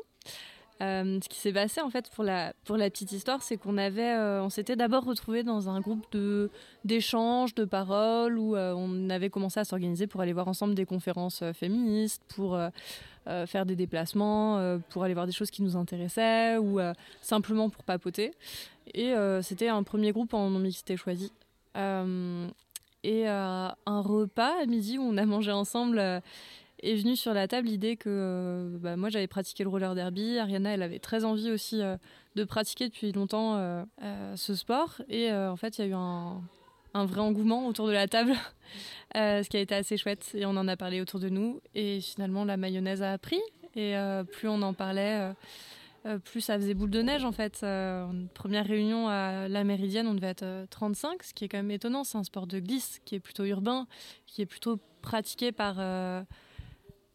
[0.82, 2.52] Euh, ce qui s'est passé en fait pour la
[2.90, 6.50] petite histoire, c'est qu'on avait euh, on s'était d'abord retrouvés dans un groupe de
[6.84, 10.84] d'échanges, de paroles où euh, on avait commencé à s'organiser pour aller voir ensemble des
[10.84, 12.58] conférences féministes, pour
[13.46, 16.78] faire des déplacements, pour aller voir des choses qui nous intéressaient ou
[17.22, 18.32] simplement pour papoter.
[18.92, 21.32] Et c'était un premier groupe en non mixité choisi.
[21.76, 26.22] Et un repas à midi où on a mangé ensemble
[26.84, 30.38] est venu sur la table l'idée que euh, bah, moi j'avais pratiqué le roller derby,
[30.38, 31.96] Ariana elle avait très envie aussi euh,
[32.36, 33.84] de pratiquer depuis longtemps euh,
[34.36, 35.00] ce sport.
[35.08, 36.42] Et en fait il y a eu un,
[36.94, 38.34] vrai engouement autour de la table,
[39.14, 40.30] ce qui a été assez chouette.
[40.34, 41.60] Et on en a parlé autour de nous.
[41.74, 43.40] Et finalement la mayonnaise a pris.
[43.76, 43.94] Et
[44.32, 45.32] plus on en parlait,
[46.24, 47.64] plus ça faisait boule de neige en fait.
[48.34, 51.70] Première réunion à la Méridienne, on devait être euh, 35, ce qui est quand même
[51.70, 52.04] étonnant.
[52.04, 53.86] C'est un sport de glisse qui est plutôt urbain,
[54.26, 55.76] qui est plutôt pratiqué par,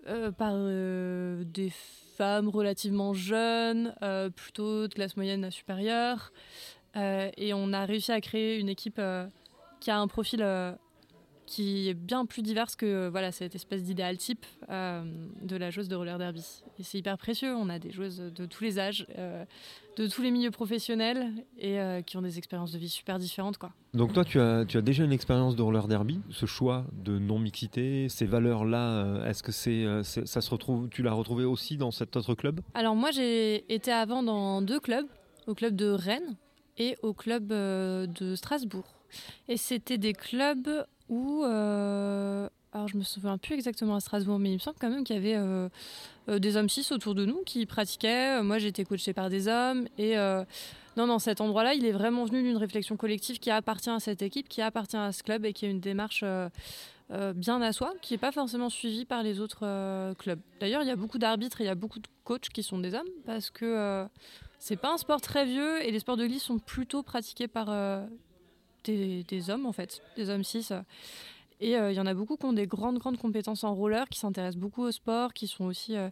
[0.07, 1.71] euh, par euh, des
[2.17, 6.31] femmes relativement jeunes, euh, plutôt de classe moyenne à supérieure.
[6.95, 8.99] Et on a réussi à créer une équipe
[9.79, 10.43] qui a un profil
[11.49, 15.01] qui est bien plus diverse que voilà, cette espèce d'idéal type euh,
[15.41, 16.45] de la joueuse de roller derby.
[16.77, 17.55] Et c'est hyper précieux.
[17.55, 19.43] On a des joueuses de tous les âges, euh,
[19.97, 23.57] de tous les milieux professionnels et euh, qui ont des expériences de vie super différentes.
[23.57, 23.71] Quoi.
[23.95, 27.17] Donc toi, tu as, tu as déjà une expérience de roller derby, ce choix de
[27.17, 31.89] non-mixité, ces valeurs-là, est-ce que c'est, c'est- ça se retrouve, tu l'as retrouvé aussi dans
[31.89, 32.61] cet autre club?
[32.75, 35.07] Alors moi j'ai été avant dans deux clubs,
[35.47, 36.35] au club de Rennes
[36.77, 38.85] et au club de Strasbourg.
[39.47, 40.69] Et c'était des clubs
[41.09, 44.89] où, euh, alors je me souviens plus exactement à Strasbourg, mais il me semble quand
[44.89, 45.69] même qu'il y avait euh,
[46.29, 48.41] euh, des hommes cis autour de nous qui pratiquaient.
[48.41, 50.15] Moi j'étais coachée par des hommes et
[50.97, 54.21] non, non, cet endroit-là, il est vraiment venu d'une réflexion collective qui appartient à cette
[54.21, 56.25] équipe, qui appartient à ce club et qui a une démarche
[57.35, 60.39] bien à soi, qui n'est pas forcément suivie par les autres clubs.
[60.59, 62.77] D'ailleurs, il y a beaucoup d'arbitres et il y a beaucoup de coachs qui sont
[62.77, 64.05] des hommes parce que euh,
[64.59, 67.69] c'est pas un sport très vieux et les sports de glisse sont plutôt pratiqués par
[68.83, 70.67] des, des hommes en fait, des hommes cis.
[71.61, 74.07] Et euh, il y en a beaucoup qui ont des grandes, grandes compétences en roller,
[74.07, 76.09] qui s'intéressent beaucoup au sport, qui sont aussi euh,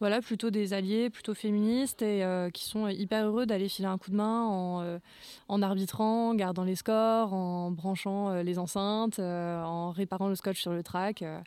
[0.00, 3.98] voilà, plutôt des alliés, plutôt féministes et euh, qui sont hyper heureux d'aller filer un
[3.98, 4.98] coup de main en, euh,
[5.46, 10.34] en arbitrant, en gardant les scores, en branchant euh, les enceintes, euh, en réparant le
[10.34, 11.22] scotch sur le track.
[11.22, 11.38] euh,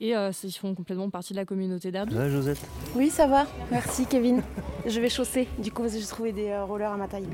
[0.00, 2.14] et euh, ils font complètement partie de la communauté derby.
[2.16, 2.60] Ouais, Josette?
[2.96, 3.46] Oui, ça va.
[3.70, 4.42] Merci, Kevin.
[4.84, 7.28] Je vais chausser, du coup, parce que j'ai trouvé des euh, rollers à ma taille.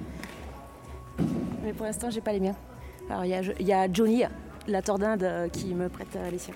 [1.68, 2.54] Mais pour l'instant, j'ai pas les miens.
[3.10, 4.24] Alors, il y, a- il y a Johnny,
[4.68, 6.54] la tordinde, euh, qui me prête euh, les siens.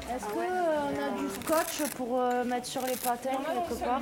[0.00, 3.30] Est-ce qu'on a du scotch pour euh, mettre sur les patins
[3.70, 4.00] quelque part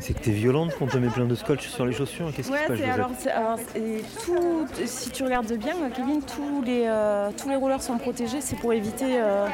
[0.00, 2.32] C'est que t'es violente quand on te met plein de scotch sur les chaussures.
[2.34, 6.20] Qu'est-ce qui Ouais, se passe, alors, c'est- alors, et tout, si tu regardes bien, Kevin,
[6.22, 8.40] tous les, euh, tous les rollers sont protégés.
[8.40, 9.48] C'est pour éviter, euh, euh,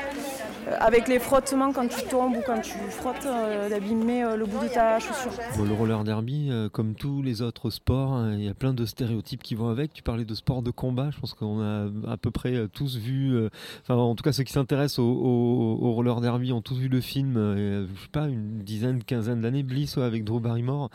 [0.80, 4.62] avec les frottements, quand tu tombes ou quand tu frottes, euh, d'abîmer euh, le bout
[4.62, 5.32] de ta chaussure.
[5.62, 8.84] Le roller derby, euh, comme tous les autres sports, hein, il y a plein de
[8.86, 9.92] stéréotypes qui vont avec.
[9.92, 12.96] Tu parlais de sport de combat, je pense qu'on a à peu près euh, tous
[12.96, 13.48] vu, euh,
[13.82, 17.36] enfin en tout cas ceux qui s'intéressent au, roller derby ont tous vu le film,
[17.36, 20.90] euh, je sais pas, une dizaine, quinzaine d'années, Bliss avec Drew Barrymore,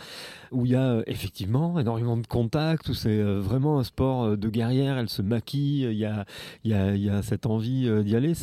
[0.54, 4.24] où il y a euh, effectivement énormément de contacts, où c'est euh, vraiment un sport
[4.24, 8.34] euh, de guerrière, elle se maquille, il y a, cette envie euh, d'y aller.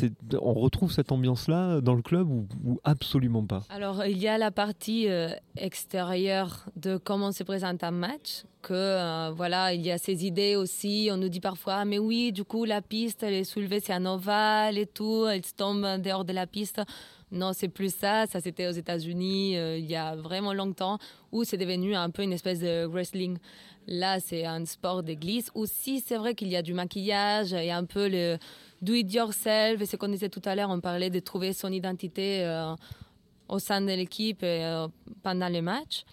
[0.40, 2.47] On retrouve cette ambiance-là dans le club ou,
[2.85, 3.63] absolument pas?
[3.69, 8.75] Alors, il y a la partie euh, extérieure de comment se présente un match, que
[8.75, 11.09] euh, voilà, il y a ces idées aussi.
[11.13, 13.93] On nous dit parfois, Ah, mais oui, du coup, la piste, elle est soulevée, c'est
[13.93, 16.81] un ovale et tout, elle se tombe dehors de la piste.
[17.33, 18.27] Non, c'est plus ça.
[18.27, 20.99] Ça, c'était aux États-Unis euh, il y a vraiment longtemps,
[21.33, 23.39] où c'est devenu un peu une espèce de wrestling.
[23.87, 25.51] Là, c'est un sport de glisse.
[25.55, 28.39] Aussi, c'est vrai qu'il y a du maquillage et un peu le
[28.81, 29.81] do it yourself.
[29.81, 32.45] Et ce qu'on disait tout à l'heure, on parlait de trouver son identité.
[32.45, 32.75] euh,
[33.51, 34.88] au sein de l'équipe euh,
[35.23, 36.05] pendant les matchs.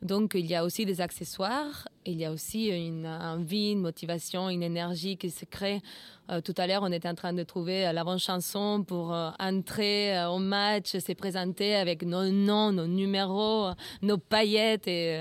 [0.00, 4.48] Donc, il y a aussi des accessoires, il y a aussi une envie, une motivation,
[4.48, 5.82] une énergie qui se crée.
[6.30, 9.10] Euh, tout à l'heure, on était en train de trouver euh, la bonne chanson pour
[9.40, 13.70] entrer au match, se présenter avec nos noms, nos numéros,
[14.02, 14.86] nos paillettes.
[14.86, 15.20] Et,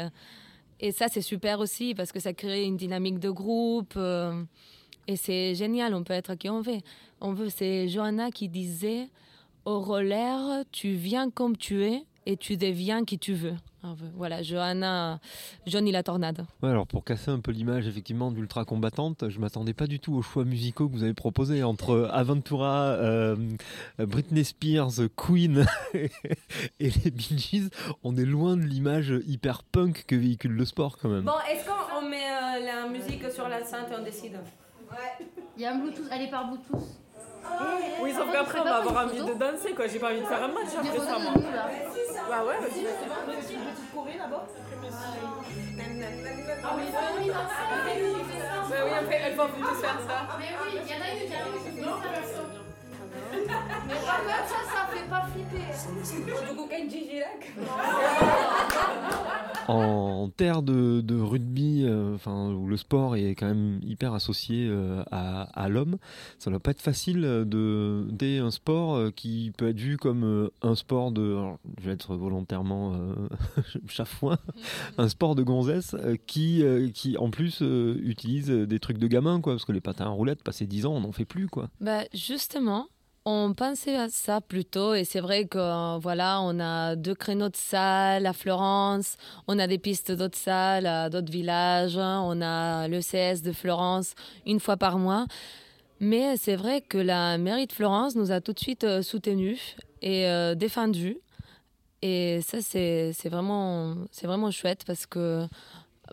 [0.80, 3.98] et ça, c'est super aussi parce que ça crée une dynamique de groupe.
[5.08, 6.80] Et c'est génial, on peut être qui on veut.
[7.22, 9.10] On veut, c'est Johanna qui disait
[9.66, 13.56] au roller, tu viens comme tu es et tu deviens qui tu veux.
[14.16, 15.20] Voilà, Johanna,
[15.66, 16.46] Johnny la tornade.
[16.62, 20.14] Ouais, alors pour casser un peu l'image effectivement d'ultra combattante, je m'attendais pas du tout
[20.16, 23.36] aux choix musicaux que vous avez proposés entre Aventura, euh,
[23.98, 26.10] Britney Spears, Queen et
[26.80, 27.70] les Bee Gees.
[28.04, 31.24] On est loin de l'image hyper punk que véhicule le sport quand même.
[31.24, 34.38] Bon, est-ce qu'on met euh, la musique sur l'enceinte et on décide?
[34.92, 35.28] Ouais.
[35.56, 36.84] Il y a un Bluetooth, elle est par Bluetooth.
[38.02, 39.88] Oui, sauf qu'après, on va avoir envie de danser, quoi.
[39.88, 41.34] J'ai pas envie de faire un match après ça, moi.
[42.30, 42.86] Bah ouais, vas-y.
[46.64, 46.84] Ah oui,
[47.20, 47.32] oui,
[48.70, 50.28] Bah oui, après, elles vont tous faire ça.
[50.38, 52.57] Mais oui, il y en a une qui arrive.
[53.32, 53.46] Mais
[54.06, 55.68] par contre, ça, ça fait pas flipper.
[59.70, 64.66] En terre de, de rugby, euh, enfin où le sport est quand même hyper associé
[64.70, 65.98] euh, à, à l'homme,
[66.40, 69.98] ça doit pas être facile euh, de dès un sport euh, qui peut être vu
[69.98, 73.28] comme un sport de, alors, je vais être volontairement euh,
[73.90, 74.38] chafouin,
[74.98, 79.08] un sport de gonzesse euh, qui euh, qui en plus euh, utilise des trucs de
[79.08, 81.48] gamin quoi, parce que les patins à roulettes, passé 10 ans, on n'en fait plus
[81.50, 81.68] quoi.
[81.82, 82.88] Bah, justement,
[83.30, 87.50] on pensait à ça plutôt et c'est vrai que euh, voilà, on a deux créneaux
[87.50, 89.18] de salle à Florence,
[89.50, 94.16] on a des pistes d'autres salles à d'autres villages, on a le CS de Florence
[94.46, 95.26] une fois par mois.
[96.00, 99.76] Mais c'est vrai que la mairie de Florence nous a tout de suite euh, soutenus
[100.02, 101.18] et euh, défendus.
[102.02, 105.46] Et ça, c'est vraiment, c'est vraiment chouette parce que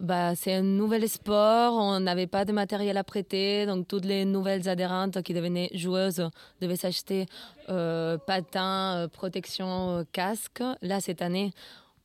[0.00, 4.24] bah, c'est un nouvel sport, on n'avait pas de matériel à prêter, donc toutes les
[4.24, 6.28] nouvelles adhérentes qui devenaient joueuses
[6.60, 7.26] devaient s'acheter
[7.68, 10.62] euh, patins, euh, protection, euh, casque.
[10.82, 11.52] Là, cette année,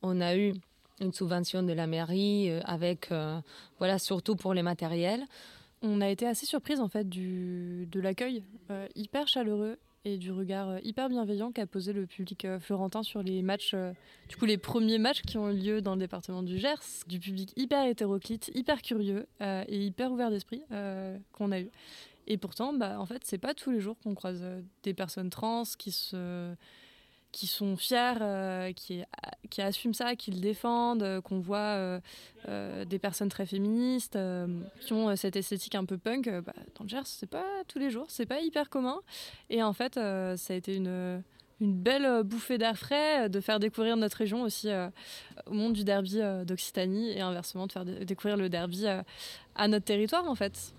[0.02, 0.54] on a eu
[1.00, 3.10] une subvention de la mairie avec,
[3.78, 5.24] voilà, surtout pour les matériels.
[5.82, 8.42] On a été assez surprise en fait du, de l'accueil
[8.94, 13.22] hyper chaleureux et du regard euh, hyper bienveillant qu'a posé le public euh, florentin sur
[13.22, 13.92] les matchs, euh,
[14.28, 17.18] du coup les premiers matchs qui ont eu lieu dans le département du Gers, du
[17.18, 20.62] public hyper hétéroclite, hyper curieux et hyper ouvert d'esprit
[21.32, 21.70] qu'on a eu.
[22.26, 24.44] Et pourtant, bah, en fait, c'est pas tous les jours qu'on croise
[24.82, 26.54] des personnes trans qui se
[27.32, 29.02] qui sont fiers, euh, qui,
[29.50, 32.00] qui assument ça, qui le défendent, euh, qu'on voit
[32.48, 34.18] euh, des personnes très féministes,
[34.80, 36.28] qui ont cette esthétique un peu punk.
[36.28, 39.00] bah, dans le Gers, c'est pas tous les jours, c'est pas hyper commun.
[39.48, 41.22] Et en fait, ça a été une,
[41.60, 44.68] une belle bouffée d'air frais de faire découvrir notre région aussi
[45.46, 49.84] au monde du derby d'Occitanie et inversement de faire dé- découvrir le derby à notre
[49.84, 50.74] territoire en fait.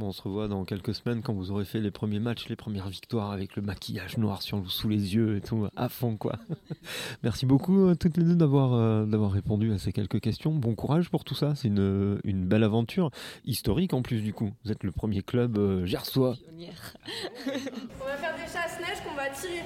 [0.00, 2.88] On se revoit dans quelques semaines quand vous aurez fait les premiers matchs, les premières
[2.88, 6.36] victoires avec le maquillage noir sur, sous les yeux et tout, à fond quoi.
[7.24, 10.52] Merci beaucoup euh, toutes les deux d'avoir euh, d'avoir répondu à ces quelques questions.
[10.52, 13.10] Bon courage pour tout ça, c'est une, belle aventure,
[13.44, 14.52] historique en plus du coup.
[14.64, 16.36] Vous êtes le premier club euh, gersois.
[16.56, 19.64] On va faire des chasse-neige qu'on va tirer.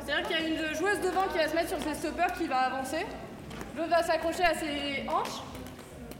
[0.00, 2.46] C'est-à-dire qu'il y a une joueuse devant qui va se mettre sur ses stoppers qui
[2.46, 3.04] va avancer.
[3.76, 5.42] L'autre va s'accrocher à ses hanches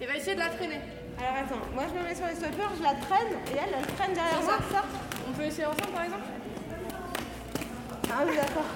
[0.01, 0.81] et va essayer de la freiner.
[1.18, 3.94] Alors attends, moi je me mets sur les stoppers, je la traîne et elle, elle
[3.94, 4.59] traîne derrière moi.
[4.70, 4.83] ça.
[5.29, 6.22] On peut essayer ensemble par exemple
[8.11, 8.66] Ah oui, d'accord.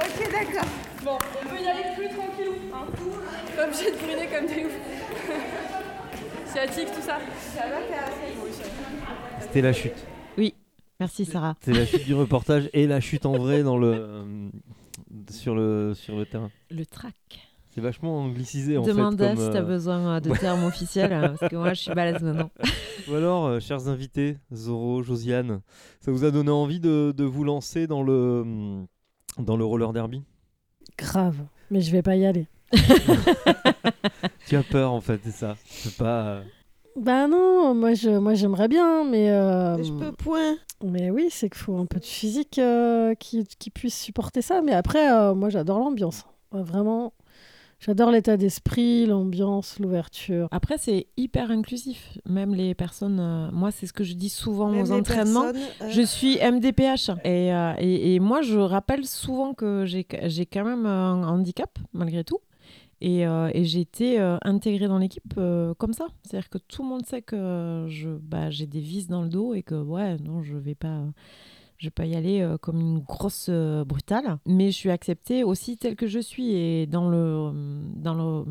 [0.00, 0.68] Ok, d'accord.
[1.04, 2.54] Bon, on peut y aller plus tranquillou.
[2.74, 2.86] Hein.
[3.56, 4.72] Pas obligé de brûler comme des ouf.
[6.46, 7.18] Sciatique, tout ça.
[7.54, 8.34] Ça va, t'es assez
[9.40, 10.04] C'était la chute.
[10.36, 10.54] Oui,
[10.98, 11.54] merci Sarah.
[11.60, 14.24] C'est la chute du reportage et la chute en vrai dans le, euh,
[15.30, 16.50] sur, le, sur le terrain.
[16.70, 17.14] Le track.
[17.72, 19.28] C'est vachement anglicisé en Demande fait.
[19.28, 21.94] comme, si t'as euh, besoin euh, de termes officiels, euh, parce que moi je suis
[21.94, 22.50] balèze maintenant.
[23.08, 25.60] Ou alors, euh, chers invités, Zoro, Josiane,
[26.00, 28.86] ça vous a donné envie de, de vous lancer dans le, hum,
[29.38, 30.24] dans le roller derby?
[30.98, 31.36] Grave.
[31.70, 32.46] Mais je vais pas y aller.
[34.46, 35.56] Tu as peur en fait, c'est ça.
[35.64, 36.42] C'est pas.
[36.96, 39.30] Bah non, moi je, moi j'aimerais bien, mais.
[39.30, 40.56] euh, Je peux point.
[40.84, 44.62] Mais oui, c'est qu'il faut un peu de physique euh, qui, qui puisse supporter ça.
[44.62, 46.24] Mais après, euh, moi j'adore l'ambiance.
[46.52, 47.12] Vraiment,
[47.78, 50.48] j'adore l'état d'esprit, l'ambiance, l'ouverture.
[50.50, 52.18] Après, c'est hyper inclusif.
[52.26, 53.20] Même les personnes.
[53.20, 55.44] euh, moi, c'est ce que je dis souvent Même aux entraînements.
[55.82, 57.10] euh, Je suis MDPH.
[57.24, 61.78] Et, euh, et, et moi, je rappelle souvent que j'ai j'ai quand même un handicap,
[61.92, 62.38] malgré tout.
[63.02, 66.06] Et, euh, et j'ai été euh, intégrée dans l'équipe euh, comme ça.
[66.22, 69.54] C'est-à-dire que tout le monde sait que je, bah, j'ai des vis dans le dos
[69.54, 71.00] et que, ouais, non, je vais pas.
[71.78, 75.78] Je vais pas y aller euh, comme une grosse brutale, mais je suis acceptée aussi
[75.78, 76.50] telle que je suis.
[76.52, 77.52] Et dans le
[77.96, 78.44] dans le-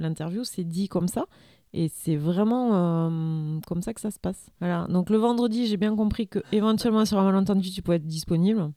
[0.00, 1.26] l'interview, c'est dit comme ça.
[1.74, 4.46] Et c'est vraiment euh, comme ça que ça se passe.
[4.60, 4.86] Voilà.
[4.88, 8.70] Donc le vendredi, j'ai bien compris que éventuellement sur un malentendu, tu peux être disponible.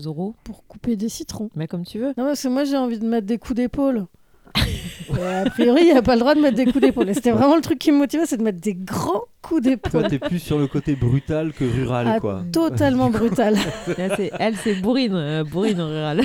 [0.00, 0.34] Zoro.
[0.42, 1.48] Pour couper des citrons.
[1.54, 2.08] Mais comme tu veux.
[2.16, 4.06] Non, parce que moi j'ai envie de mettre des coups d'épaule.
[4.56, 7.14] A priori, il n'y a pas le droit de mettre des coups d'épaule.
[7.14, 10.08] C'était vraiment le truc qui me motivait, c'est de mettre des grands coups Toi, d'épaule.
[10.08, 12.42] t'es plus sur le côté brutal que rural, Ah, quoi.
[12.52, 13.54] totalement brutal.
[13.98, 16.22] Là, elle, c'est bourrine, euh, bourrine en rural.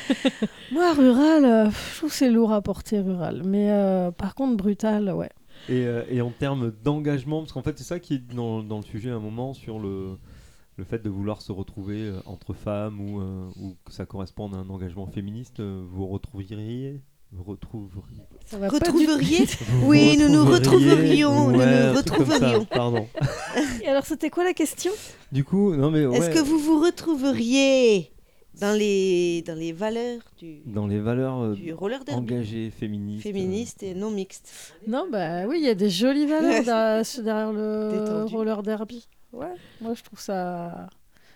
[0.72, 3.42] Moi, rural, euh, je trouve c'est lourd à porter rural.
[3.44, 5.30] Mais euh, par contre, brutal, ouais.
[5.68, 8.76] Et, euh, et en termes d'engagement, parce qu'en fait, c'est ça qui est dans, dans
[8.78, 10.16] le sujet à un moment sur le,
[10.76, 14.54] le fait de vouloir se retrouver euh, entre femmes ou, euh, ou que ça corresponde
[14.54, 17.00] à un engagement féministe, vous retrouveriez
[17.32, 18.22] vous retrouveriez.
[18.46, 21.48] Ça va pas Retrouveriez du- Oui, nous nous retrouverions.
[21.50, 22.64] Nous Ouais, nous comme ça, retrouverions.
[22.64, 23.06] Pardon.
[23.82, 24.92] Et alors, c'était quoi la question?
[25.32, 28.10] Du coup, non mais ouais, Est-ce que vous vous retrouveriez
[28.60, 33.22] dans les, dans les valeurs du, dans les valeurs euh, du roller derby engagées féministes,
[33.22, 37.52] féministe et non mixte Non, bah oui, il y a des jolies valeurs derrière, derrière
[37.52, 38.34] le Détendu.
[38.34, 39.06] roller derby.
[39.32, 40.88] Ouais, moi je trouve ça.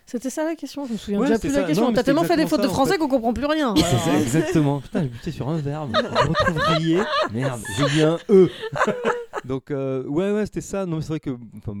[0.05, 1.61] C'était ça la question, je me souviens Ouais, déjà plus ça.
[1.61, 1.93] la question.
[1.93, 2.97] T'as tellement fait des fautes de ça, en français fait.
[2.97, 3.73] qu'on comprend plus rien.
[3.77, 4.81] C'est ça, exactement.
[4.81, 5.95] Putain, j'ai buté sur un verbe.
[6.25, 7.01] Vous retrouveriez.
[7.31, 8.49] Merde, j'ai dit un E.
[9.45, 10.85] Donc, euh, ouais, ouais, c'était ça.
[10.85, 11.37] Non, mais c'est vrai que.
[11.57, 11.73] enfin,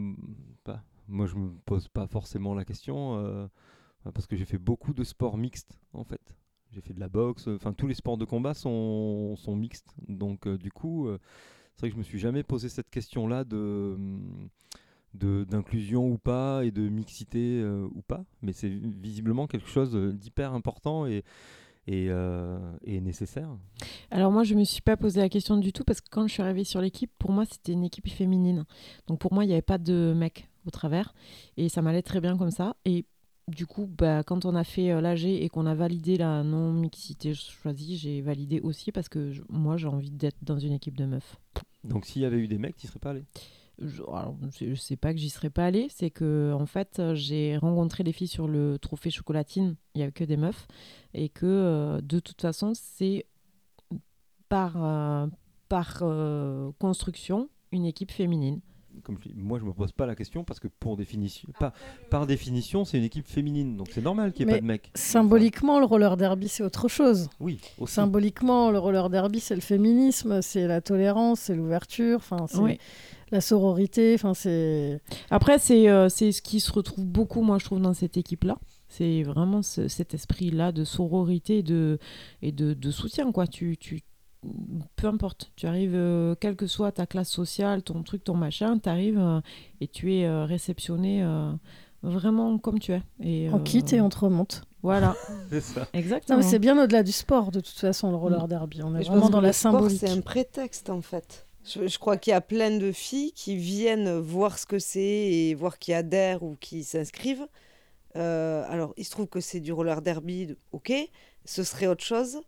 [0.63, 3.17] pas, moi, je me pose pas forcément la question.
[3.17, 3.47] euh,
[4.13, 6.21] parce que j'ai fait beaucoup de sports mixtes, en fait.
[6.71, 7.47] J'ai fait de la boxe.
[7.47, 9.93] Enfin, tous les sports de combat sont, sont mixtes.
[10.07, 11.07] Donc, euh, du coup,
[11.75, 13.95] c'est vrai que je me suis jamais posé cette question-là de.
[13.97, 14.19] de-
[15.13, 20.11] d'inclusion ou pas et de mixité euh, ou pas mais c'est visiblement quelque chose euh,
[20.11, 21.23] d'hyper important et,
[21.87, 23.49] et, euh, et nécessaire.
[24.09, 26.33] Alors moi, je me suis pas posé la question du tout parce que quand je
[26.33, 28.65] suis arrivée sur l'équipe, pour moi, c'était une équipe féminine.
[29.07, 31.13] Donc pour moi, il n'y avait pas de mecs au travers.
[31.57, 32.75] Et ça m'allait très bien comme ça.
[32.85, 33.05] Et
[33.49, 37.33] du coup, bah, quand on a fait euh, l'AG et qu'on a validé la non-mixité
[37.33, 41.05] choisie, j'ai validé aussi parce que je- moi, j'ai envie d'être dans une équipe de
[41.05, 41.35] meufs.
[41.83, 43.25] Donc s'il y avait eu des mecs, tu serais pas allé
[43.79, 47.01] Je, alors, je, je sais pas que j'y serais pas allée, c'est que en fait
[47.13, 50.67] j'ai rencontré les filles sur le trophée chocolatine, il y avait que des meufs,
[51.13, 53.25] et que euh, de toute façon c'est
[54.47, 55.27] par, euh,
[55.69, 58.61] par euh, construction une équipe féminine.
[59.01, 61.73] Comme je dis, moi je me pose pas la question parce que pour définition, pas,
[62.11, 64.67] par définition, c'est une équipe féminine, donc c'est normal qu'il n'y ait Mais pas de
[64.67, 64.91] mecs.
[64.93, 67.27] Symboliquement, le roller derby, c'est autre chose.
[67.39, 67.95] Oui, aussi.
[67.95, 72.77] Symboliquement, le roller derby, c'est le féminisme, c'est la tolérance, c'est l'ouverture, enfin, c'est Oui.
[73.33, 75.01] La sororité, enfin, c'est.
[75.29, 78.57] Après, c'est euh, c'est ce qui se retrouve beaucoup, moi, je trouve, dans cette équipe-là.
[78.87, 81.97] C'est vraiment ce- cet esprit-là de sororité et de,
[82.41, 83.47] et de, de soutien, quoi.
[83.47, 84.01] Tu, tu,
[84.95, 88.77] peu importe, tu arrives, euh, quelle que soit ta classe sociale, ton truc, ton machin,
[88.77, 89.41] tu arrives euh,
[89.81, 91.51] et tu es euh, réceptionné euh,
[92.03, 93.01] vraiment comme tu es.
[93.21, 94.63] Et, On quitte et on te remonte.
[94.83, 95.15] Voilà.
[95.49, 95.87] C'est ça.
[95.93, 96.41] Exactement.
[96.43, 98.81] C'est bien au-delà du sport, de toute façon, le roller derby.
[98.83, 99.99] On est vraiment dans la le sport, symbolique.
[99.99, 101.47] C'est un prétexte en fait.
[101.65, 105.55] Je, crois qu'il y a plein de filles qui viennent voir ce que c'est et
[105.55, 107.47] voir qui adhèrent ou qui s'inscrivent.
[108.15, 110.93] Euh, alors, il se trouve que c'est du roller derby, de- ok,
[111.45, 112.41] ce serait autre chose,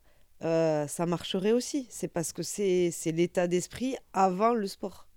[0.44, 1.88] euh, ça marcherait aussi.
[1.90, 5.08] C'est parce que c'est l'état d'esprit avant le sport.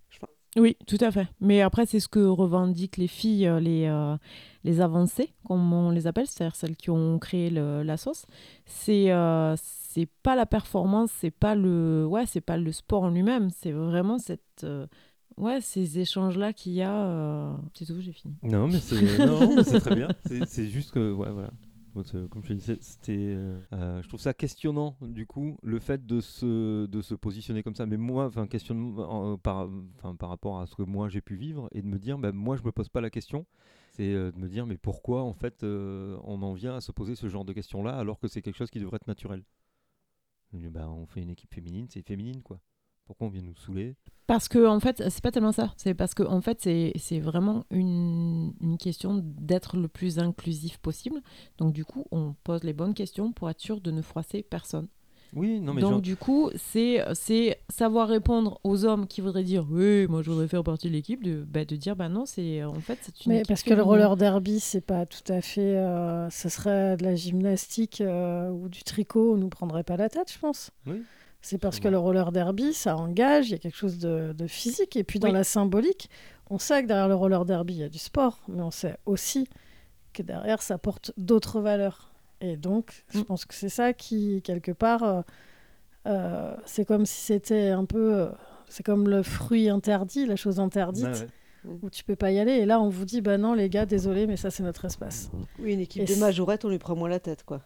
[0.57, 1.29] Oui, tout à fait.
[1.41, 4.17] Mais après, c'est ce que revendiquent les filles, euh, les,
[4.65, 8.25] les avancées, comme on les appelle, c'est-à-dire celles qui ont créé la sauce.
[8.65, 9.11] C'est
[9.89, 13.73] c'est pas la performance, c'est pas le ouais, c'est pas le sport en lui-même, c'est
[13.73, 14.87] vraiment cette euh,
[15.39, 17.07] ouais, ces échanges là qu'il y a.
[17.07, 18.35] euh, C'est tout, j'ai fini.
[18.43, 20.09] Non, mais c'est très bien.
[20.27, 21.51] C'est- juste que, ouais, voilà.
[22.31, 23.35] Comme je te disais, c'était.
[23.73, 27.75] euh, je trouve ça questionnant, du coup, le fait de se, de se positionner comme
[27.75, 27.87] ça.
[27.87, 31.69] Mais moi, enfin, questionnement par, enfin, par rapport à ce que moi j'ai pu vivre
[31.73, 33.47] et de me dire, bah, moi, je me pose pas la question.
[33.91, 37.17] C'est de me dire, mais pourquoi, en fait, euh, on en vient à se poser
[37.17, 39.43] ce genre de questions-là alors que c'est quelque chose qui devrait être naturel?
[40.53, 42.61] Bah, On fait une équipe féminine, c'est féminine, quoi.
[43.07, 43.97] Pourquoi on vient nous saouler?
[44.27, 45.73] Parce que en fait, c'est pas tellement ça.
[45.79, 51.23] C'est parce que en fait, c'est vraiment une, une question d'être le plus inclusif possible.
[51.57, 54.89] Donc du coup, on pose les bonnes questions pour être sûr de ne froisser personne.
[55.35, 57.05] Oui, non, mais Donc genre- du coup, c'est
[57.69, 61.23] savoir répondre aux hommes qui voudraient dire oui, moi je voudrais faire partie de l'équipe,
[61.23, 63.83] de, bah, de dire bah non, c'est en fait c'est une Mais parce que le
[63.83, 65.77] roller derby, c'est pas tout à fait.
[65.77, 70.09] euh, ce serait de la gymnastique euh, ou du tricot, on nous prendrait pas la
[70.09, 70.71] tête, je pense.
[70.87, 71.03] Oui.
[71.41, 74.47] C'est parce que le roller derby, ça engage, il y a quelque chose de, de
[74.49, 74.97] physique.
[74.97, 75.35] Et puis dans Oui.
[75.35, 76.11] la symbolique,
[76.51, 78.97] on sait que derrière le roller derby, il y a du sport, mais on sait
[79.07, 79.47] aussi
[80.13, 82.11] que derrière, ça porte d'autres valeurs.
[82.41, 83.19] Et donc, Mm.
[83.19, 85.21] je pense que c'est ça qui, quelque part, euh,
[86.07, 88.15] euh, c'est comme si c'était un peu.
[88.15, 88.29] euh,
[88.69, 91.79] c'est comme le fruit interdit, la chose interdite, ouais.
[91.83, 92.53] où tu peux pas y aller.
[92.53, 95.31] Et là, on vous dit, bah non, les gars, désolé, mais ça, c'est notre espace.
[95.59, 97.63] Oui, une équipe Et de c'est- majorette, on lui prend moins la tête, quoi.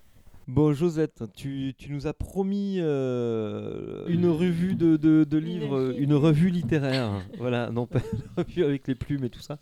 [0.49, 6.15] Bon, Josette, tu, tu nous as promis euh, une revue de, de, de livres, une
[6.15, 7.23] revue littéraire.
[7.39, 9.59] voilà, non pas une revue avec les plumes et tout ça.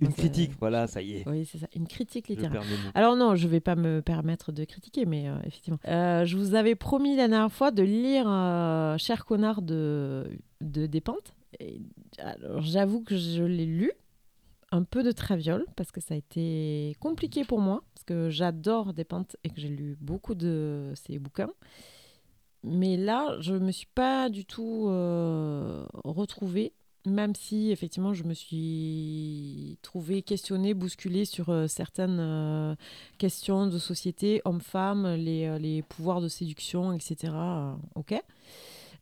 [0.00, 1.28] Une à- critique, voilà, ça y est.
[1.28, 2.62] Oui, c'est ça, une critique littéraire.
[2.94, 5.78] Alors non, je vais pas me permettre de critiquer, mais euh, effectivement.
[5.86, 10.24] Euh, je vous avais promis la dernière fois de lire euh, Cher connard de,
[10.60, 11.32] de Despentes.
[11.60, 11.80] Et,
[12.18, 13.92] alors j'avoue que je l'ai lu,
[14.72, 19.36] un peu de traviole, parce que ça a été compliqué pour moi, que j'adore Despentes
[19.44, 21.50] et que j'ai lu beaucoup de ses bouquins.
[22.64, 26.72] Mais là, je me suis pas du tout euh, retrouvée,
[27.04, 32.74] même si effectivement je me suis trouvée questionnée, bousculée sur euh, certaines euh,
[33.18, 37.34] questions de société, hommes-femmes, les, les pouvoirs de séduction, etc.
[37.94, 38.14] ok.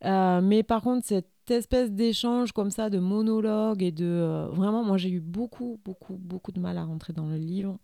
[0.03, 4.45] Mais par contre, cette espèce d'échange comme ça, de monologue et de...
[4.51, 7.77] vraiment, moi j'ai eu beaucoup, beaucoup, beaucoup de mal à rentrer dans le livre.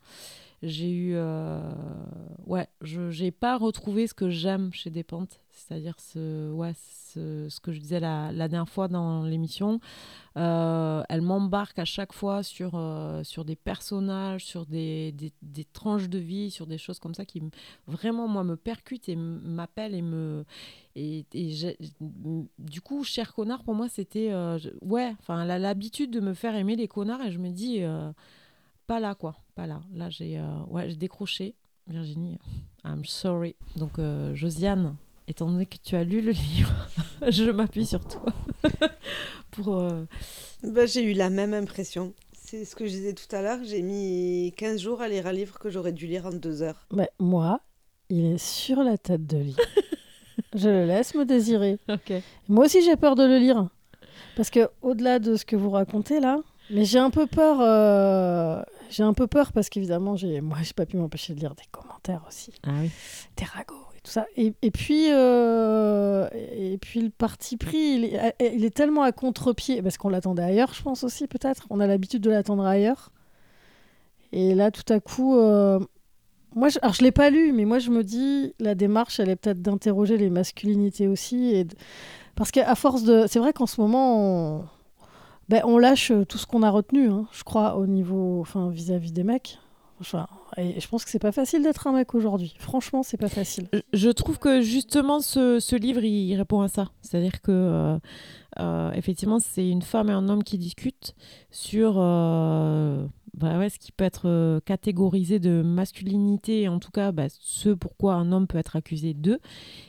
[0.62, 1.12] J'ai eu...
[1.16, 1.62] euh,
[2.46, 6.74] ouais, je j'ai pas retrouvé ce que j'aime chez Despentes, c'est-à-dire ce, ouais,
[7.14, 9.80] ce, ce que je disais la, dernière fois dans l'émission.
[10.36, 16.10] Euh, elle m'embarque à chaque fois sur, euh, sur des personnages, sur des, des, tranches
[16.10, 17.42] de vie, sur des choses comme ça qui
[17.88, 20.44] vraiment, moi, me percutent et m'appellent et me...
[20.96, 21.78] Et, et
[22.58, 24.34] du coup, Cher Connard, pour moi, c'était...
[24.82, 27.82] ouais, enfin, elle a l'habitude de me faire aimer les connards et je me dis...
[28.90, 29.36] pas là, quoi.
[29.56, 29.82] Pas là.
[29.94, 31.54] Là, j'ai euh, ouais, j'ai décroché.
[31.88, 32.40] Virginie,
[32.84, 33.56] I'm sorry.
[33.76, 34.96] Donc, euh, Josiane,
[35.28, 36.74] étant donné que tu as lu le livre,
[37.30, 38.26] je m'appuie sur toi.
[39.52, 39.78] pour...
[39.78, 40.06] euh,
[40.64, 42.14] Bah, j'ai eu la même impression.
[42.34, 43.60] C'est ce que je disais tout à l'heure.
[43.64, 46.88] J'ai mis 15 jours à lire un livre que j'aurais dû lire en deux heures.
[46.92, 47.60] Bah, moi,
[48.10, 49.56] il est sur la tête de lit.
[50.56, 51.78] je le laisse me désirer.
[51.90, 52.12] Ok.
[52.48, 53.68] Moi aussi, j'ai peur de le lire.
[54.36, 57.58] Parce que au-delà de ce que vous racontez là, Mais j'ai un peu peur.
[57.62, 61.56] euh, J'ai un peu peur parce qu'évidemment, j'ai moi, j'ai pas pu m'empêcher de lire
[61.56, 62.52] des commentaires aussi.
[62.64, 62.90] Ah oui.
[63.38, 64.26] Des ragots et tout ça.
[64.36, 69.12] Et, et puis, euh, et puis le parti pris, il est, il est tellement à
[69.12, 71.68] contre-pied parce qu'on l'attendait ailleurs, je pense aussi peut-être.
[71.70, 73.12] On a l'habitude de l'attendre ailleurs.
[74.32, 75.80] Et là, tout à coup, euh,
[76.56, 79.30] moi, je, alors je l'ai pas lu, mais moi je me dis la démarche, elle
[79.30, 81.76] est peut-être d'interroger les masculinités aussi, et de-
[82.36, 84.64] parce qu'à force de, c'est vrai qu'en ce moment, on,
[85.50, 89.12] ben, on lâche tout ce qu'on a retenu, hein, je crois, au niveau, enfin, vis-à-vis
[89.12, 89.60] des mecs.
[90.02, 92.56] Enfin, et je pense que c'est pas facile d'être un mec aujourd'hui.
[92.58, 93.68] Franchement, c'est pas facile.
[93.92, 96.88] Je- trouve que justement ce, ce livre il répond à ça.
[97.02, 98.00] C'est-à-dire que euh,
[98.60, 101.16] euh, effectivement c'est une femme et un homme qui discutent
[101.52, 107.12] sur euh, bah ouais, ce qui peut être euh, catégorisé de masculinité, en tout cas
[107.12, 109.40] bah, ce pourquoi un homme peut être accusé d'eux.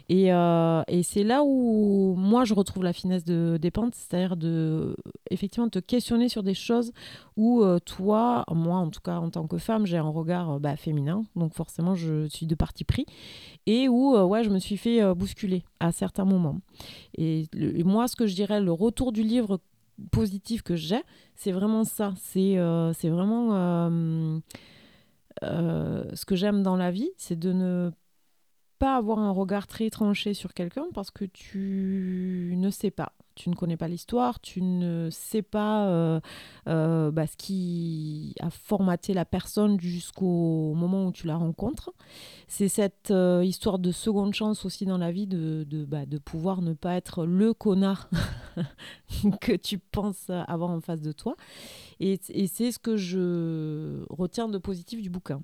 [0.09, 4.97] Et, euh, et c'est là où moi je retrouve la finesse de pentes, c'est-à-dire de
[5.31, 6.93] effectivement te questionner sur des choses
[7.37, 10.77] où euh, toi, moi en tout cas en tant que femme, j'ai un regard bah,
[10.77, 13.07] féminin, donc forcément je suis de parti pris,
[13.67, 16.61] et où ouais, je me suis fait bousculer à certains moments.
[17.17, 17.47] Et
[17.85, 19.61] moi, ce que je dirais, le retour du livre
[20.11, 21.03] positif que j'ai,
[21.37, 22.15] c'est vraiment ça.
[22.17, 24.41] C'est euh, vraiment euh,
[25.43, 27.91] euh, ce que j'aime dans la vie, c'est de ne
[28.79, 33.13] pas avoir un regard très tranché sur quelqu'un parce que tu ne sais pas.
[33.35, 36.21] Tu ne connais pas l'histoire, tu ne sais pas euh,
[36.69, 41.93] euh, bah, ce qui a formaté la personne jusqu'au moment où tu la rencontres.
[42.49, 46.19] C'est cette euh, histoire de seconde chance aussi dans la vie de, de, bah, de
[46.19, 48.11] pouvoir ne pas être le connard
[49.41, 51.37] que tu penses avoir en face de toi.
[52.01, 55.43] Et, et c'est ce que je retiens de positif du bouquin.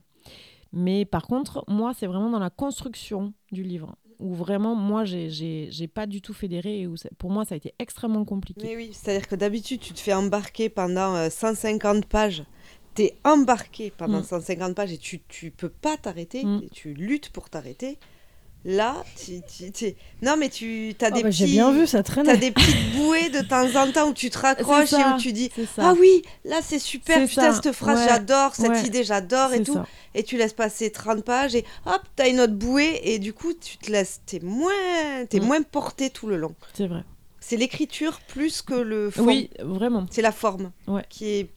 [0.73, 5.69] Mais par contre, moi, c'est vraiment dans la construction du livre où vraiment, moi, j'ai-
[5.93, 8.61] pas du tout fédéré et où ça- pour moi, ça a été extrêmement compliqué.
[8.65, 12.45] Mais oui, c'est-à-dire que d'habitude, tu te fais embarquer pendant euh, 150 pages.
[12.95, 14.25] Tu es embarqué pendant Mm.
[14.25, 16.45] 150 pages et tu tu peux pas t'arrêter.
[16.45, 16.63] Mm.
[16.73, 17.99] Tu luttes pour t'arrêter.
[18.69, 21.87] Là, tu, tu- tu- non mais tu as Ah des bah, j'ai petits, bien vu,
[21.87, 22.33] ça traînait.
[22.33, 25.33] T'as des petites bouées de temps en temps où tu te raccroches et où tu
[25.33, 28.83] dis ah oui là c'est super C'est putain ça, cette phrase ouais, j'adore cette ouais,
[28.85, 29.87] idée j'adore et tout ça.
[30.17, 33.53] et tu laisses passer 30 pages et hop t'as une autre bouée et du coup
[33.55, 34.73] tu te laisses t'es moins
[35.31, 35.45] t'es Mm.
[35.45, 37.05] moins porté tout le long C'est vrai.
[37.39, 40.07] c'est l'écriture plus que le fond Oui, vraiment.
[40.11, 41.05] c'est la forme Ouais.
[41.09, 41.51] qui est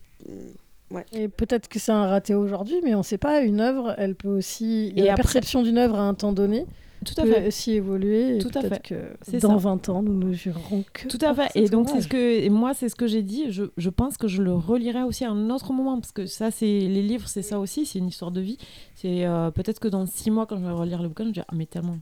[0.91, 3.41] ouais Et peut-être que c'est un raté aujourd'hui, mais on ne sait pas.
[3.41, 4.93] Une œuvre, elle peut aussi.
[4.95, 6.65] Et la après- perception d'une œuvre à un temps donné
[7.05, 7.47] Tout à peut fait.
[7.47, 8.35] aussi évoluer.
[8.35, 8.81] et Tout à fait.
[8.81, 9.69] que dans ça.
[9.69, 11.07] 20 ans, nous ne jurerons que.
[11.07, 11.49] Tout à fait.
[11.55, 13.51] Et donc, c'est ce que et moi, c'est ce que j'ai dit.
[13.51, 16.51] Je, je pense que je le relirai aussi à un autre moment parce que ça,
[16.51, 17.85] c'est les livres, c'est ça aussi.
[17.85, 18.57] C'est une histoire de vie.
[18.95, 21.33] C'est euh, peut-être que dans six mois, quand je vais relire le bouquin, je vais
[21.33, 21.97] dire ah mais tellement.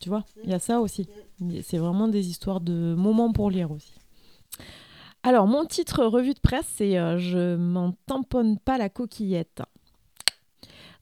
[0.00, 1.08] Tu vois, il y a ça aussi.
[1.62, 3.94] C'est vraiment des histoires de moments pour lire aussi.
[5.22, 9.62] Alors, mon titre revue de presse, c'est euh, Je m'en tamponne pas la coquillette.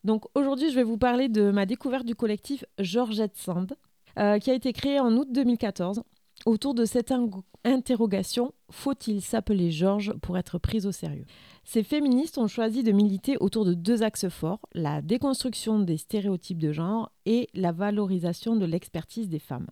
[0.03, 3.75] Donc aujourd'hui, je vais vous parler de ma découverte du collectif Georgette Sand,
[4.19, 6.03] euh, qui a été créé en août 2014
[6.45, 7.29] autour de cette in-
[7.63, 11.25] interrogation faut-il s'appeler Georges pour être prise au sérieux?
[11.63, 16.57] Ces féministes ont choisi de militer autour de deux axes forts la déconstruction des stéréotypes
[16.59, 19.67] de genre et la valorisation de l'expertise des femmes.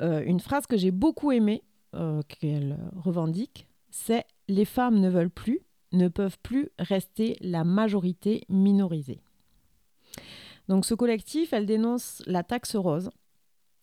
[0.00, 1.62] Euh, une phrase que j'ai beaucoup aimée,
[1.94, 5.60] euh, qu'elle revendique, c'est Les femmes ne veulent plus,
[5.92, 9.20] ne peuvent plus rester la majorité minorisée.
[10.68, 13.10] Donc ce collectif, elle dénonce la taxe rose.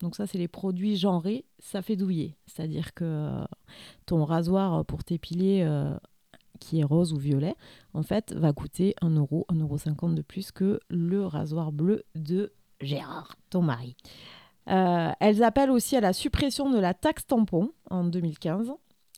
[0.00, 2.36] Donc ça, c'est les produits genrés, ça fait douiller.
[2.46, 3.44] C'est-à-dire que euh,
[4.04, 5.96] ton rasoir pour t'épiler, euh,
[6.60, 7.54] qui est rose ou violet,
[7.94, 12.52] en fait, va coûter 1 euro, 1,50 euro de plus que le rasoir bleu de
[12.80, 13.96] Gérard, ton mari.
[14.68, 18.72] Euh, elles appellent aussi à la suppression de la taxe tampon en 2015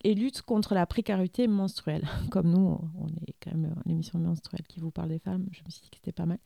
[0.05, 2.07] et luttent contre la précarité menstruelle.
[2.31, 5.63] Comme nous, on est quand même euh, l'émission menstruelle qui vous parle des femmes, je
[5.65, 6.39] me suis dit que c'était pas mal.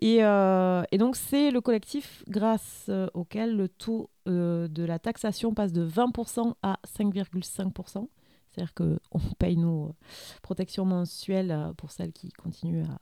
[0.00, 5.52] Et, euh, et donc, c'est le collectif grâce euh, auquel le taux de la taxation
[5.52, 8.08] passe de 20% à 5,5%.
[8.50, 8.98] C'est-à-dire qu'on
[9.38, 9.94] paye nos
[10.42, 12.98] protections mensuelles pour celles qui continuent à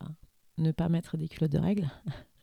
[0.58, 1.88] ne pas mettre des culottes de règles.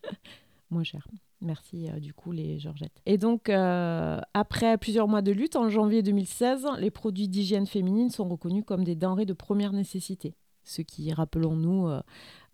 [0.69, 1.05] Moins cher.
[1.41, 3.01] Merci euh, du coup les Georgettes.
[3.05, 8.09] Et donc euh, après plusieurs mois de lutte, en janvier 2016, les produits d'hygiène féminine
[8.09, 10.35] sont reconnus comme des denrées de première nécessité.
[10.65, 11.89] Ce qui, rappelons-nous,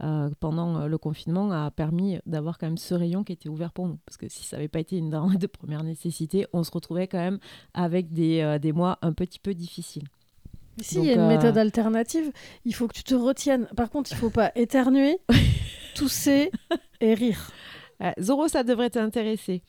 [0.02, 3.90] euh, pendant le confinement a permis d'avoir quand même ce rayon qui était ouvert pour
[3.90, 4.00] nous.
[4.06, 7.08] Parce que si ça n'avait pas été une denrée de première nécessité, on se retrouvait
[7.08, 7.40] quand même
[7.74, 10.08] avec des, des mois un petit peu difficiles.
[10.82, 12.32] Si, il y a une euh, méthode alternative.
[12.66, 13.68] Il faut que tu te retiennes.
[13.78, 15.20] Par contre, il faut pas éternuer,
[15.96, 16.52] tousser
[17.02, 17.52] et rire.
[18.02, 19.64] Euh, Zoro, ça devrait t'intéresser.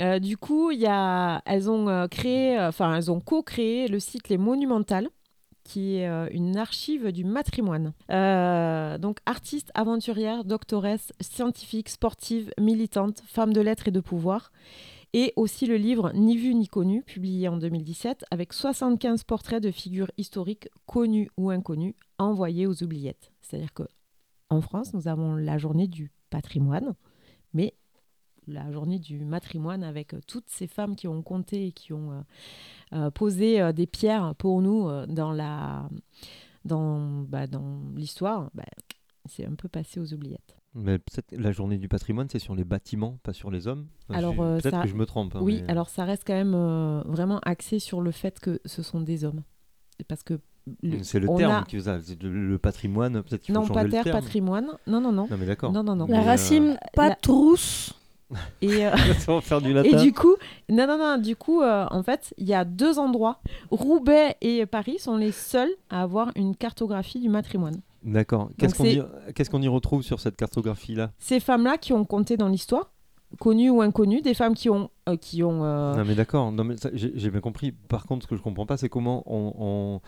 [0.00, 4.28] Euh, du coup, y a, elles ont euh, créé, enfin, elles ont co-créé le site
[4.28, 5.08] Les Monumentales,
[5.64, 7.92] qui est une archive du matrimoine.
[8.08, 14.52] Donc artiste, aventurière, doctoresse, scientifique, sportive, militante, femme de lettres et de pouvoir.
[15.12, 19.72] Et aussi le livre Ni vu ni connu, publié en 2017, avec 75 portraits de
[19.72, 23.32] figures historiques connues ou inconnues, envoyés aux oubliettes.
[23.40, 23.84] C'est-à-dire que
[24.50, 26.94] en France, nous avons la journée du patrimoine,
[27.52, 27.74] mais
[28.46, 32.12] la journée du matrimoine avec euh, toutes ces femmes qui ont compté et qui ont
[32.12, 32.20] euh,
[32.92, 35.88] euh, posé des pierres pour nous dans la
[36.64, 38.64] dans, bah, dans l'histoire, bah,
[39.28, 40.56] c'est un peu passé aux oubliettes.
[40.74, 43.86] Mais peut-être la journée du patrimoine, c'est sur les bâtiments, pas sur les hommes.
[44.10, 45.34] Alors, euh, peut-être ça- que je me trompe.
[45.36, 48.60] hein, oui, mais- alors ça reste quand même euh, vraiment axé sur le fait que
[48.64, 49.42] ce sont des hommes.
[50.08, 50.38] Parce que
[51.02, 51.98] C'est le terme a- qui vous a.
[52.22, 54.20] Le, le patrimoine, peut-être qu'il faut Non, changer le pater, terme.
[54.20, 54.66] patrimoine.
[54.86, 55.28] Non, non, non.
[55.30, 55.72] Non, mais d'accord.
[55.72, 56.06] Non, non, non.
[56.08, 57.92] La Mais, euh, racine patrousse.
[58.60, 58.90] Et, euh,
[59.28, 60.34] va faire du et du coup,
[60.68, 63.38] non, non, non, du coup, euh, en fait, il y a deux endroits.
[63.70, 67.76] Roubaix et Paris sont les seuls à avoir une cartographie du matrimoine.
[68.02, 68.50] D'accord.
[68.58, 69.00] Qu'est-ce qu'on y...
[69.34, 71.12] qu'est-ce qu'on y retrouve sur cette cartographie-là?
[71.20, 72.90] Ces femmes-là qui ont compté dans l'histoire,
[73.38, 76.50] connues ou inconnues, des femmes qui ont, euh, qui ont euh, Non, mais d'accord.
[76.50, 77.70] Non, mais ça, j'ai j'ai bien compris.
[77.70, 80.00] Par contre, ce que je comprends pas, c'est comment on, on-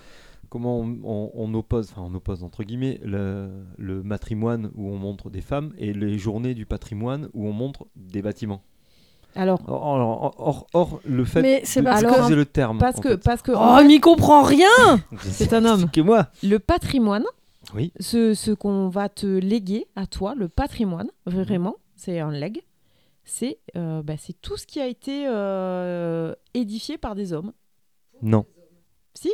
[0.49, 4.97] comment on, on- on oppose, enfin, on oppose entre guillemets le, le matrimoine où on
[4.97, 8.63] montre des femmes et les journées du patrimoine où on montre des bâtiments.
[9.35, 12.79] Alors, Or, or, or- or, le fait Mais c'est de parce que- le terme.
[12.79, 13.19] parce que, fait.
[13.19, 14.67] parce que, Oh, comprend rien
[15.21, 15.91] c'est un homme.
[15.91, 16.29] Que moi.
[16.43, 17.25] Le patrimoine,
[17.75, 17.93] Oui.
[18.01, 22.63] ce, ce qu'on va te léguer à toi, le patrimoine, vraiment, c'est un leg.
[23.25, 27.53] C'est euh, bah, c'est tout ce qui a été euh, édifié par des hommes.
[28.23, 28.47] Non.
[29.13, 29.31] Si?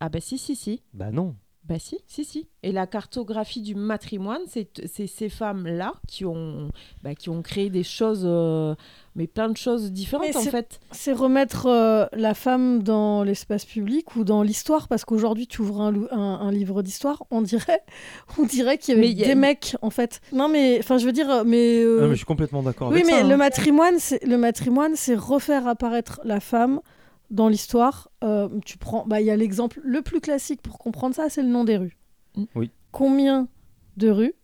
[0.00, 0.82] Ah bah si, si, si.
[0.94, 1.34] Bah non.
[1.64, 2.48] Bah si, si, si.
[2.62, 6.70] Et la cartographie du matrimoine, c'est c'est ces femmes-là qui ont,
[7.02, 8.74] bah, qui ont créé des choses, euh,
[9.16, 10.80] mais plein de choses différentes Mais en c'est- fait.
[10.92, 15.82] C'est remettre euh, la femme dans l'espace public ou dans l'histoire, parce qu'aujourd'hui, tu ouvres
[15.82, 17.82] un, lou- un- un livre d'histoire, on dirait,
[18.38, 20.22] on dirait qu'il y avait Mais a- des mecs, en fait.
[20.32, 21.82] Non, mais, enfin, je veux dire, mais...
[21.82, 23.24] euh, Ah, mais je suis complètement d'accord Oui, avec mais ça.
[23.24, 23.36] le hein.
[23.36, 26.80] matrimoine, c'est le matrimoine, c'est refaire apparaître la femme
[27.30, 28.10] dans l'histoire.
[28.24, 31.42] Euh, tu prends, bah, il y a l'exemple le plus classique pour comprendre ça, c'est
[31.42, 31.96] le nom des rues.
[32.54, 32.70] Oui.
[32.92, 33.48] Combien
[33.96, 34.34] de rues,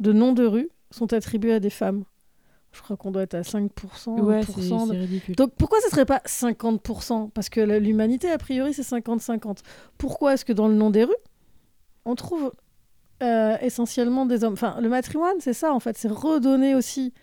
[0.00, 2.04] de noms de rues, sont attribués à des femmes?
[2.72, 4.20] Je crois qu'on doit être à 5%.
[4.20, 4.90] Ouais, 1%.
[4.90, 5.34] c'est ridicule.
[5.34, 9.60] Donc pourquoi ce serait pas 50% Parce que l'humanité, a priori, c'est 50-50.
[9.96, 11.14] Pourquoi est-ce que dans le nom des rues,
[12.04, 12.52] on trouve
[13.22, 14.52] euh, essentiellement des hommes?
[14.52, 15.96] Enfin, le matrimoine, c'est ça, en fait.
[15.96, 17.14] C'est redonner aussi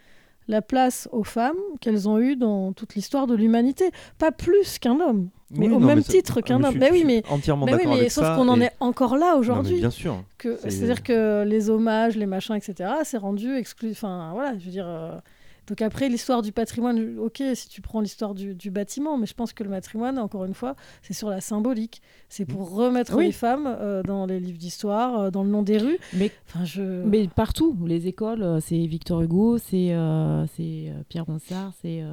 [0.47, 3.91] la place aux femmes qu'elles ont eues dans toute l'histoire de l'humanité.
[4.17, 5.29] Pas plus qu'un homme.
[5.51, 6.75] Oui, mais au non, même mais titre ah, qu'un homme.
[6.77, 9.35] Mais je oui, mais, entièrement mais oui, mais avec sauf qu'on en est encore là
[9.35, 9.77] aujourd'hui.
[9.77, 10.23] bien sûr.
[10.39, 13.91] C'est-à-dire que les hommages, les machins, etc., c'est rendu exclu.
[13.91, 14.87] Enfin, voilà, je veux dire.
[14.87, 15.17] euh,
[15.67, 19.33] Donc après, l'histoire du patrimoine, ok, si tu prends l'histoire du, du bâtiment, mais je
[19.33, 22.01] pense que le matrimoine, encore une fois, c'est sur la symbolique.
[22.27, 23.27] C'est pour remettre Oui.
[23.27, 25.97] les femmes euh, dans les livres d'histoire, euh, dans le nom des rues.
[26.13, 26.81] Mais, enfin, je...
[26.81, 30.45] mais partout, les écoles, euh, c'est Victor Hugo, c'est euh,
[31.07, 32.03] Pierre Ronsard, c'est.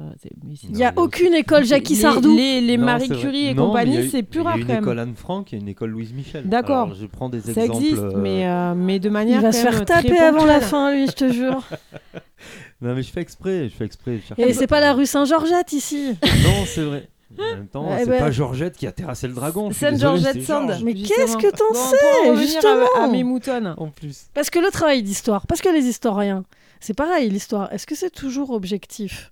[0.63, 2.35] Il n'y a aucune école Jackie Sardou.
[2.35, 3.09] Les, les Non, Marie.
[3.09, 4.99] Curie et Non, compagnie, il y a eu- c'est plus Il y a une école
[4.99, 6.47] Anne Frank et une école Louise Michel.
[6.47, 6.93] D'accord.
[6.93, 7.83] Je prends des Ça exemples.
[7.83, 9.39] existe, euh, mais, euh, mais de manière.
[9.39, 11.63] Il va se faire taper avant la fin, lui, je te jure.
[12.81, 13.69] Non, mais je fais exprès.
[13.69, 14.17] Je fais exprès.
[14.21, 16.15] je cherche Et c'est pas la rue Saint-Georgette ici.
[16.43, 17.07] Non, c'est vrai.
[17.39, 19.69] En même temps, Eh c'est ben- pas Georgette qui a terrassé le dragon.
[19.69, 20.81] désolé, Georgette c'est Sand.
[20.83, 23.73] Mais qu'est-ce que t'en sais, justement à, à mes moutons.
[23.77, 24.25] En plus.
[24.33, 26.43] Parce que le travail d'histoire, parce que les historiens,
[26.81, 29.31] c'est pareil, l'histoire, est-ce que c'est toujours objectif?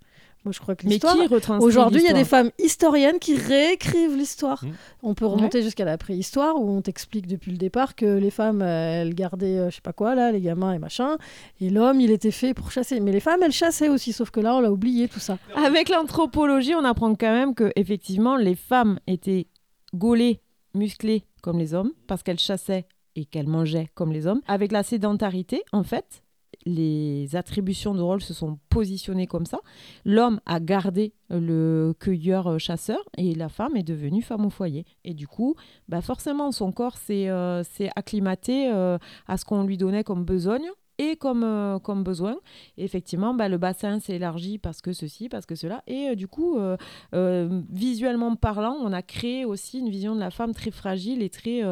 [0.50, 1.16] Moi, je crois que Mais l'histoire.
[1.16, 4.66] qui retranscrit Aujourd'hui, il y a des femmes historiennes qui réécrivent l'histoire.
[4.66, 4.72] Mmh.
[5.04, 8.64] On peut remonter jusqu'à la préhistoire où on t'explique depuis le départ que les femmes,
[8.64, 11.20] euh, elles gardaient, euh, je sais pas quoi, là, les gamins et machin,
[11.62, 13.00] et l'homme, il était fait pour chasser.
[13.00, 15.38] Mais les femmes, elles chassaient aussi, sauf que là, on l'a oublié tout ça.
[15.56, 19.46] Avec l'anthropologie, on apprend quand même que effectivement, les femmes étaient
[19.94, 20.42] gaulées,
[20.74, 24.42] musclées comme les hommes, parce qu'elles chassaient et qu'elles mangeaient comme les hommes.
[24.48, 26.24] Avec la sédentarité, en fait,
[26.76, 29.60] les attributions de rôle se sont positionnées comme ça.
[30.06, 34.86] L'homme a gardé le cueilleur-chasseur et la femme est devenue femme au foyer.
[35.04, 35.56] Et du coup,
[35.88, 37.64] bah forcément, son corps s'est euh,
[37.96, 38.98] acclimaté euh,
[39.28, 42.38] à ce qu'on lui donnait comme besogne et comme, euh, comme besoin.
[42.78, 45.82] Et effectivement, bah, le bassin s'est élargi parce que ceci, parce que cela.
[45.88, 50.30] Et euh, du coup, euh, visuellement parlant, on a créé aussi une vision de la
[50.30, 51.64] femme très fragile et très...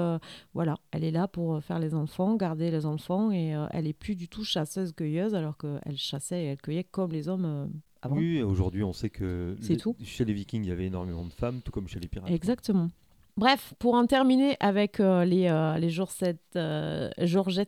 [0.54, 4.16] voilà, elle est là pour faire les enfants, garder les enfants, et elle est plus
[4.16, 7.70] du tout chasseuse-cueilleuse, alors qu'elle chassait et elle cueillait comme les hommes
[8.02, 8.16] avant.
[8.16, 9.96] Oui, aujourd'hui, on sait que tout.
[10.02, 12.32] chez les Vikings, il y avait énormément de femmes, tout comme chez les pirates.
[12.32, 12.90] Exactement.
[13.38, 17.12] Bref, pour en terminer avec euh, les, euh, les Georgette, euh,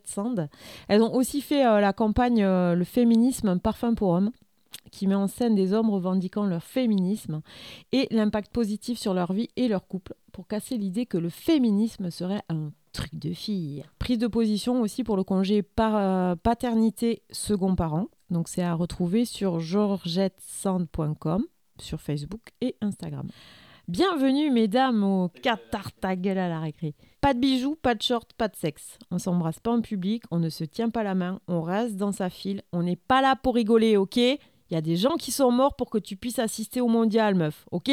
[0.06, 0.50] Sand,
[0.88, 4.32] elles ont aussi fait euh, la campagne Le féminisme, un parfum pour hommes.
[4.92, 7.42] qui met en scène des hommes revendiquant leur féminisme
[7.92, 12.10] et l'impact positif sur leur vie et leur couple, pour casser l'idée que le féminisme
[12.10, 13.84] serait un truc de fille.
[14.00, 18.08] Prise de position aussi pour le congé par, paternité second parent.
[18.32, 21.46] Donc c'est à retrouver sur georgettesand.com,
[21.80, 23.28] sur Facebook et Instagram.
[23.90, 26.94] Bienvenue mesdames au catar ta à la récré.
[27.22, 29.00] Pas de bijoux, pas de short, pas de sexe.
[29.10, 32.12] On s'embrasse pas en public, on ne se tient pas la main, on reste dans
[32.12, 32.62] sa file.
[32.72, 34.18] On n'est pas là pour rigoler, ok?
[34.18, 34.38] Il
[34.70, 37.66] y a des gens qui sont morts pour que tu puisses assister au mondial, meuf,
[37.72, 37.90] ok?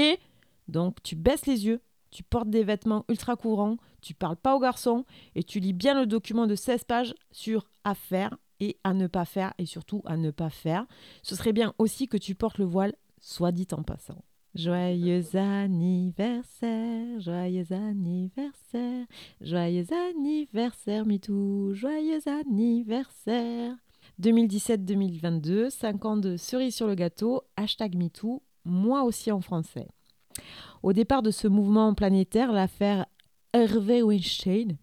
[0.68, 1.80] Donc tu baisses les yeux,
[2.10, 5.98] tu portes des vêtements ultra courants, tu parles pas aux garçons et tu lis bien
[5.98, 10.02] le document de 16 pages sur à faire et à ne pas faire et surtout
[10.04, 10.84] à ne pas faire.
[11.22, 14.22] Ce serait bien aussi que tu portes le voile, soit dit en passant.
[14.56, 19.04] Joyeux anniversaire, joyeux anniversaire,
[19.42, 23.76] joyeux anniversaire MeToo, joyeux anniversaire.
[24.18, 29.88] 2017-2022, 5 ans de cerise sur le gâteau, hashtag MeToo, moi aussi en français.
[30.82, 33.04] Au départ de ce mouvement planétaire, l'affaire
[33.52, 34.78] Hervé Weinstein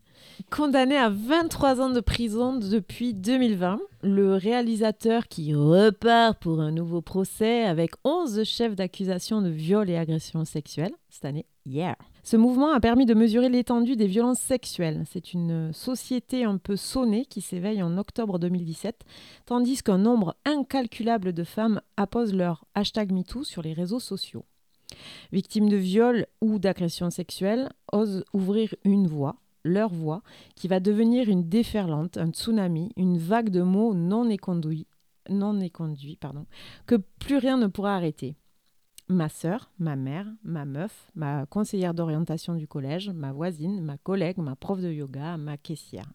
[0.50, 7.02] Condamné à 23 ans de prison depuis 2020, le réalisateur qui repart pour un nouveau
[7.02, 11.46] procès avec 11 chefs d'accusation de viol et agression sexuelle cette année.
[11.66, 11.96] Yeah.
[12.24, 15.04] Ce mouvement a permis de mesurer l'étendue des violences sexuelles.
[15.10, 19.02] C'est une société un peu sonnée qui s'éveille en octobre 2017,
[19.46, 24.46] tandis qu'un nombre incalculable de femmes apposent leur hashtag MeToo sur les réseaux sociaux.
[25.32, 30.22] Victimes de viol ou d'agression sexuelle osent ouvrir une voie leur voix,
[30.56, 34.88] qui va devenir une déferlante, un tsunami, une vague de mots non éconduits,
[35.30, 36.46] non éconduits pardon,
[36.86, 38.36] que plus rien ne pourra arrêter.
[39.10, 44.38] Ma sœur, ma mère, ma meuf, ma conseillère d'orientation du collège, ma voisine, ma collègue,
[44.38, 46.10] ma prof de yoga, ma caissière.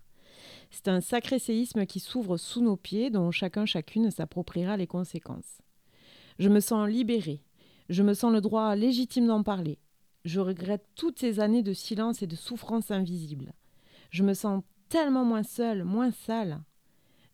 [0.71, 5.61] C'est un sacré séisme qui s'ouvre sous nos pieds dont chacun chacune s'appropriera les conséquences.
[6.39, 7.43] Je me sens libérée.
[7.89, 9.79] Je me sens le droit légitime d'en parler.
[10.29, 13.55] Je regrette toutes ces années de silence et de souffrance invisible.
[14.11, 16.61] Je me sens tellement moins seule, moins sale.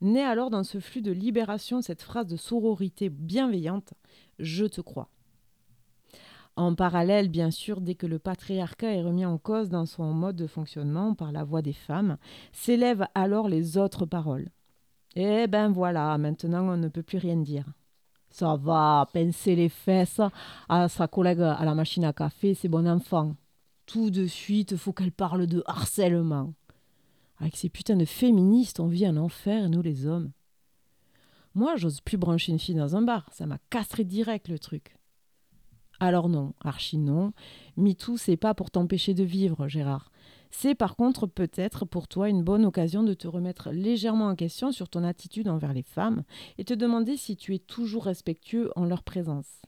[0.01, 3.95] Née alors dans ce flux de libération cette phrase de sororité bienveillante
[4.39, 5.09] Je te crois.
[6.55, 10.37] En parallèle, bien sûr, dès que le patriarcat est remis en cause dans son mode
[10.37, 12.17] de fonctionnement par la voix des femmes,
[12.53, 14.51] s'élèvent alors les autres paroles.
[15.17, 17.67] Eh ben voilà, maintenant on ne peut plus rien dire.
[18.35, 20.21] Ça va, pincer les fesses
[20.69, 23.37] à sa collègue à la machine à café, c'est bon enfant.
[23.87, 26.53] Tout de suite, faut qu'elle parle de harcèlement.
[27.39, 30.33] Avec ces putains de féministes, on vit un enfer, nous les hommes.
[31.55, 34.97] Moi, j'ose plus brancher une fille dans un bar, ça m'a castré direct le truc.
[36.01, 37.33] Alors non, archi non.
[37.77, 40.11] MeToo, c'est pas pour t'empêcher de vivre, Gérard.
[40.57, 44.71] C'est par contre peut-être pour toi une bonne occasion de te remettre légèrement en question
[44.71, 46.23] sur ton attitude envers les femmes
[46.59, 49.63] et te demander si tu es toujours respectueux en leur présence.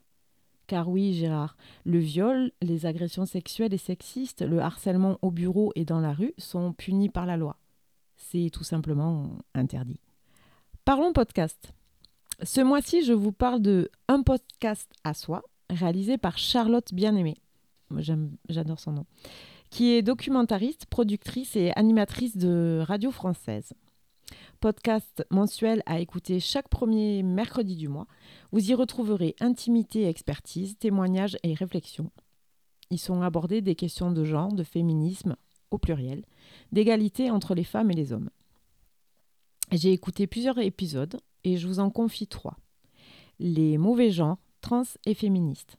[0.65, 5.83] Car oui, Gérard, le viol, les agressions sexuelles et sexistes, le harcèlement au bureau et
[5.83, 7.57] dans la rue sont punis par la loi.
[8.15, 9.99] C'est tout simplement interdit.
[10.85, 11.73] Parlons podcast.
[12.43, 17.37] Ce mois-ci, je vous parle de Un podcast à soi, réalisé par Charlotte Bien-Aimée.
[18.49, 19.05] J'adore son nom
[19.69, 23.73] qui est documentariste, productrice et animatrice de radio française.
[24.59, 28.07] Podcast mensuel à écouter chaque premier mercredi du mois.
[28.51, 32.11] Vous y retrouverez intimité, expertise, témoignages et réflexions.
[32.89, 35.35] Y sont abordées des questions de genre, de féminisme
[35.69, 36.25] au pluriel,
[36.71, 38.29] d'égalité entre les femmes et les hommes.
[39.71, 42.57] J'ai écouté plusieurs épisodes et je vous en confie trois.
[43.39, 45.77] Les mauvais genres, trans et féministes.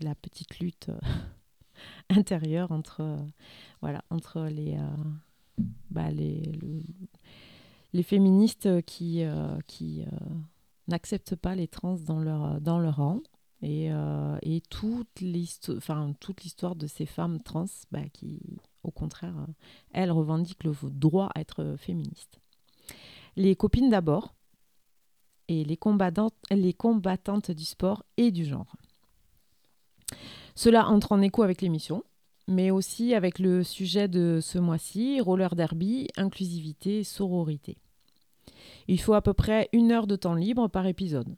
[0.00, 0.90] La petite lutte
[2.18, 3.16] intérieure entre, euh,
[3.80, 5.60] voilà, entre les, euh,
[5.90, 6.42] bah, les,
[8.02, 10.04] féministes qui, euh, qui
[10.88, 13.20] n'acceptent pas les trans dans leur, dans leur rang.
[13.62, 13.88] Et,
[14.42, 19.46] et toute l'histoire de ces femmes trans bah, qui, au contraire,
[19.92, 22.40] elles revendiquent le droit à être féministes.
[23.36, 24.34] Les copines d'abord,
[25.48, 28.76] et les combattantes, les combattantes du sport et du genre.
[30.54, 32.04] Cela entre en écho avec l'émission,
[32.46, 37.78] mais aussi avec le sujet de ce mois-ci, roller derby, inclusivité, sororité.
[38.86, 41.36] Il faut à peu près une heure de temps libre par épisode.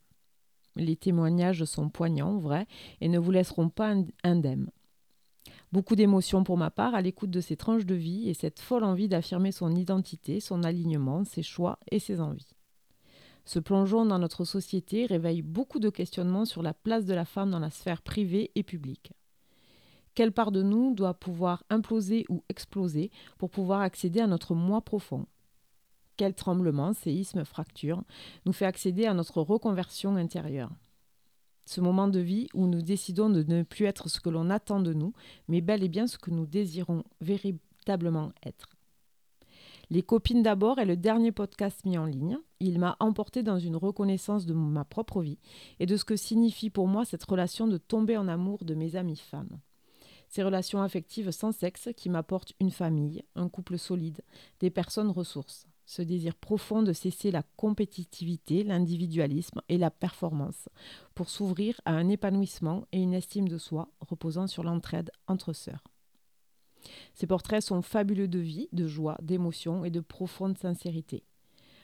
[0.75, 2.67] Les témoignages sont poignants, vrais,
[3.01, 4.69] et ne vous laisseront pas indemne.
[5.71, 8.83] Beaucoup d'émotions pour ma part à l'écoute de ces tranches de vie et cette folle
[8.83, 12.56] envie d'affirmer son identité, son alignement, ses choix et ses envies.
[13.47, 17.49] Ce plongeon dans notre société réveille beaucoup de questionnements sur la place de la femme
[17.49, 19.13] dans la sphère privée et publique.
[20.15, 24.81] Quelle part de nous doit pouvoir imploser ou exploser pour pouvoir accéder à notre moi
[24.81, 25.27] profond?
[26.17, 28.03] Quel tremblement, séisme, fracture
[28.45, 30.71] nous fait accéder à notre reconversion intérieure?
[31.63, 34.81] Ce moment de vie où nous décidons de ne plus être ce que l'on attend
[34.81, 35.13] de nous,
[35.47, 38.76] mais bel et bien ce que nous désirons véritablement être.
[39.89, 42.37] Les copines d'abord est le dernier podcast mis en ligne.
[42.59, 45.39] Il m'a emporté dans une reconnaissance de ma propre vie
[45.79, 48.97] et de ce que signifie pour moi cette relation de tomber en amour de mes
[48.97, 49.61] amies femmes.
[50.27, 54.23] Ces relations affectives sans sexe qui m'apportent une famille, un couple solide,
[54.59, 55.67] des personnes ressources.
[55.85, 60.67] Ce désir profond de cesser la compétitivité, l'individualisme et la performance
[61.15, 65.85] pour s'ouvrir à un épanouissement et une estime de soi reposant sur l'entraide entre sœurs.
[67.13, 71.23] Ces portraits sont fabuleux de vie, de joie, d'émotion et de profonde sincérité.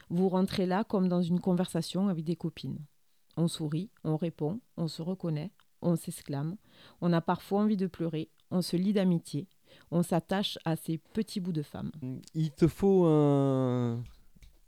[0.10, 2.80] Vous rentrez là comme dans une conversation avec des copines.
[3.38, 5.52] On sourit, on répond, on se reconnaît,
[5.82, 6.56] on s'exclame,
[7.02, 9.48] on a parfois envie de pleurer, on se lie d'amitié,
[9.92, 11.92] on s'attache à ces petits bouts de femmes.
[12.34, 14.04] Il te faut un.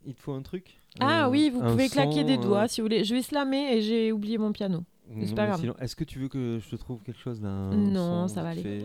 [0.04, 0.80] Il te faut un truc?
[1.00, 3.04] Ah oui, vous pouvez claquer des euh, doigts si vous voulez.
[3.04, 4.84] Je vais slammer et j'ai oublié mon piano.
[5.08, 5.74] Mais C'est pas grave.
[5.80, 7.70] Est-ce que tu veux que je te trouve quelque chose d'un.
[7.70, 8.82] Non, son ça va aller.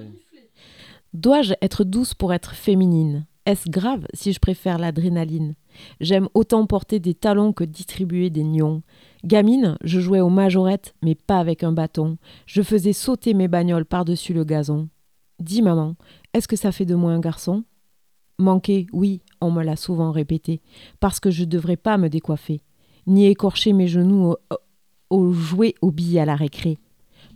[1.14, 3.26] Dois-je être douce pour être féminine?
[3.46, 5.56] Est-ce grave si je préfère l'adrénaline?
[6.00, 8.82] J'aime autant porter des talons que distribuer des nions.
[9.26, 12.18] Gamine, je jouais aux majorettes, mais pas avec un bâton.
[12.46, 14.88] Je faisais sauter mes bagnoles par-dessus le gazon.
[15.40, 15.96] Dis maman,
[16.34, 17.66] est-ce que ça fait de moi un garçon?
[18.40, 20.62] Manquer, oui, on me l'a souvent répété,
[21.02, 22.62] parce que je ne devrais pas me décoiffer,
[23.06, 24.38] ni écorcher mes genoux au,
[25.10, 26.78] au jouet aux billes à la récré.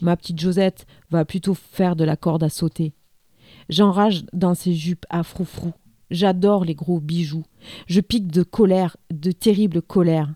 [0.02, 2.94] Ma petite Josette va plutôt faire de la corde à sauter.
[3.70, 5.74] J'enrage dans ces jupes à froufrou.
[6.12, 7.46] J'adore les gros bijoux.
[7.88, 10.36] Je pique de colère, de terrible colère,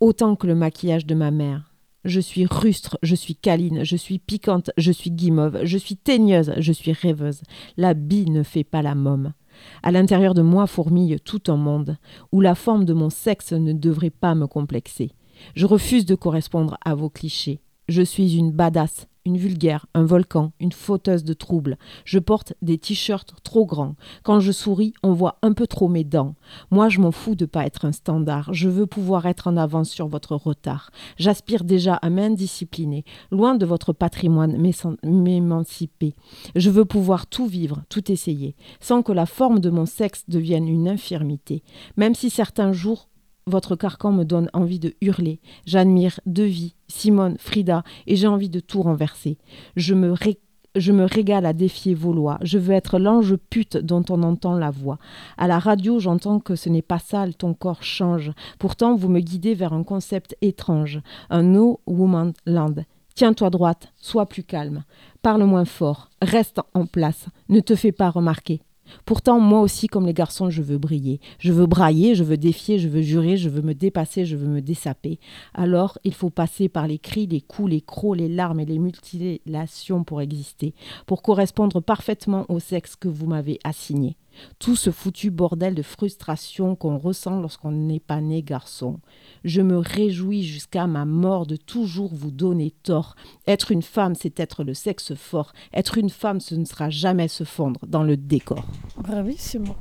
[0.00, 1.74] autant que le maquillage de ma mère.
[2.06, 6.54] Je suis rustre, je suis câline, je suis piquante, je suis guimauve, je suis teigneuse,
[6.56, 7.42] je suis rêveuse.
[7.76, 9.34] La bille ne fait pas la môme.
[9.82, 11.98] À l'intérieur de moi fourmille tout un monde,
[12.32, 15.10] où la forme de mon sexe ne devrait pas me complexer.
[15.54, 17.60] Je refuse de correspondre à vos clichés.
[17.88, 21.78] Je suis une badass, une vulgaire, un volcan, une fauteuse de troubles.
[22.04, 23.94] Je porte des t-shirts trop grands.
[24.24, 26.34] Quand je souris, on voit un peu trop mes dents.
[26.72, 28.52] Moi, je m'en fous de pas être un standard.
[28.52, 30.90] Je veux pouvoir être en avance sur votre retard.
[31.16, 34.60] J'aspire déjà à m'indiscipliner, loin de votre patrimoine
[35.04, 36.14] m'émanciper.
[36.56, 40.66] Je veux pouvoir tout vivre, tout essayer, sans que la forme de mon sexe devienne
[40.66, 41.62] une infirmité.
[41.96, 43.09] Même si certains jours
[43.46, 45.40] votre carcan me donne envie de hurler.
[45.66, 49.38] J'admire Devi, Simone, Frida, et j'ai envie de tout renverser.
[49.76, 52.38] Je me, régale à défier vos lois.
[52.42, 54.98] Je veux être l'ange pute dont on entend la voix.
[55.36, 58.32] À la radio, j'entends que ce n'est pas sale, ton corps change.
[58.58, 62.74] Pourtant, vous me guidez vers un concept étrange, un no woman land.
[63.14, 64.84] Tiens-toi droite, sois plus calme,
[65.20, 68.62] parle moins fort, reste en place, ne te fais pas remarquer.
[69.04, 71.20] Pourtant, moi aussi, comme les garçons, je veux briller.
[71.38, 74.48] Je veux brailler, je veux défier, je veux jurer, je veux me dépasser, je veux
[74.48, 75.18] me dessaper.
[75.54, 78.78] Alors, il faut passer par les cris, les coups, les crocs, les larmes et les
[78.78, 80.74] mutilations pour exister,
[81.06, 84.16] pour correspondre parfaitement au sexe que vous m'avez assigné.
[84.58, 89.00] Tout ce foutu bordel de frustration qu'on ressent lorsqu'on n'est pas né garçon.
[89.44, 93.14] Je me réjouis jusqu'à ma mort de toujours vous donner tort.
[93.46, 95.52] Être une femme, c'est être le sexe fort.
[95.72, 98.64] Être une femme, ce ne sera jamais se fondre dans le décor.
[98.98, 99.74] Bravissimo.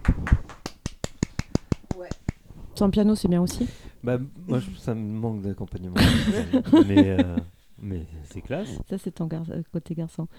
[2.76, 3.68] Sans piano, c'est bien aussi?
[4.04, 5.96] Bah, moi, je- ça me manque d'accompagnement.
[6.88, 7.38] mais euh,
[7.82, 8.70] mais c'est classe.
[8.90, 10.30] Ça, c'est ton gar- euh, côté garçon.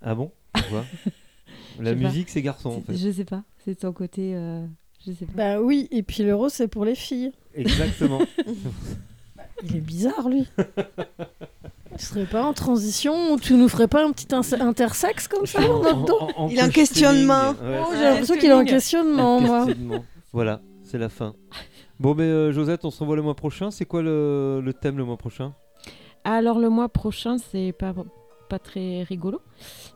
[0.00, 0.30] Ah bon?
[0.52, 0.84] Pourquoi?
[1.80, 2.96] La musique, c'est garçon, en fait.
[2.96, 3.42] Je sais pas.
[3.64, 4.32] C'est ton côté.
[4.34, 4.64] euh,
[5.06, 5.32] Je sais pas.
[5.34, 7.32] Bah oui, et puis l'euro, c'est pour les filles.
[7.54, 8.20] Exactement.
[9.64, 10.46] Il est bizarre, lui.
[11.98, 15.82] Tu serais pas en transition tu nous ferais pas un petit intersexe comme ça dans
[15.82, 17.50] notre dos En- en Il a un questioning, questionnement.
[17.50, 17.80] ouais.
[17.82, 19.66] Oh, J'ai l'impression qu'il est en questionnement, moi.
[19.66, 20.04] Questionnement.
[20.32, 21.34] Voilà, c'est la fin.
[21.98, 23.72] Bon, ben euh, Josette, on se revoit le mois prochain.
[23.72, 25.54] C'est quoi le, le thème le mois prochain?
[26.22, 27.92] Alors, le mois prochain, c'est pas,
[28.48, 29.40] pas très rigolo.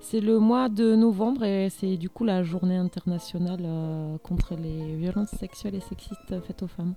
[0.01, 4.97] C'est le mois de novembre et c'est du coup la journée internationale euh, contre les
[4.97, 6.95] violences sexuelles et sexistes faites aux femmes.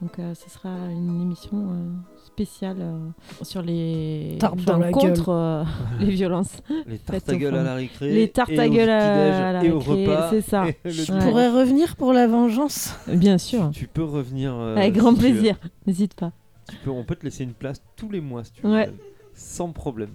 [0.00, 1.92] Donc, euh, ce sera une émission euh,
[2.26, 2.98] spéciale euh,
[3.42, 4.36] sur les.
[4.40, 5.62] La contre euh,
[6.00, 6.56] les violences.
[6.88, 8.12] Les tartes à gueule à la récré.
[8.12, 10.30] Les tartes à gueule à la et au récré, repas.
[10.30, 10.64] c'est ça.
[10.84, 12.96] Je pourrais revenir pour la vengeance?
[13.06, 13.70] Bien sûr.
[13.72, 14.52] Tu peux revenir.
[14.56, 15.56] euh, Avec grand si plaisir.
[15.86, 16.32] N'hésite pas.
[16.68, 18.72] Tu peux, on peut te laisser une place tous les mois si tu veux.
[18.72, 18.90] Ouais.
[19.34, 20.10] Sans problème.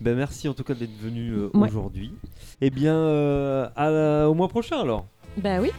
[0.00, 1.68] Ben, merci en tout cas d'être venu euh, Ouais.
[1.68, 2.12] aujourd'hui.
[2.60, 5.06] Et bien, euh, à au mois prochain alors.
[5.36, 5.70] Bah oui.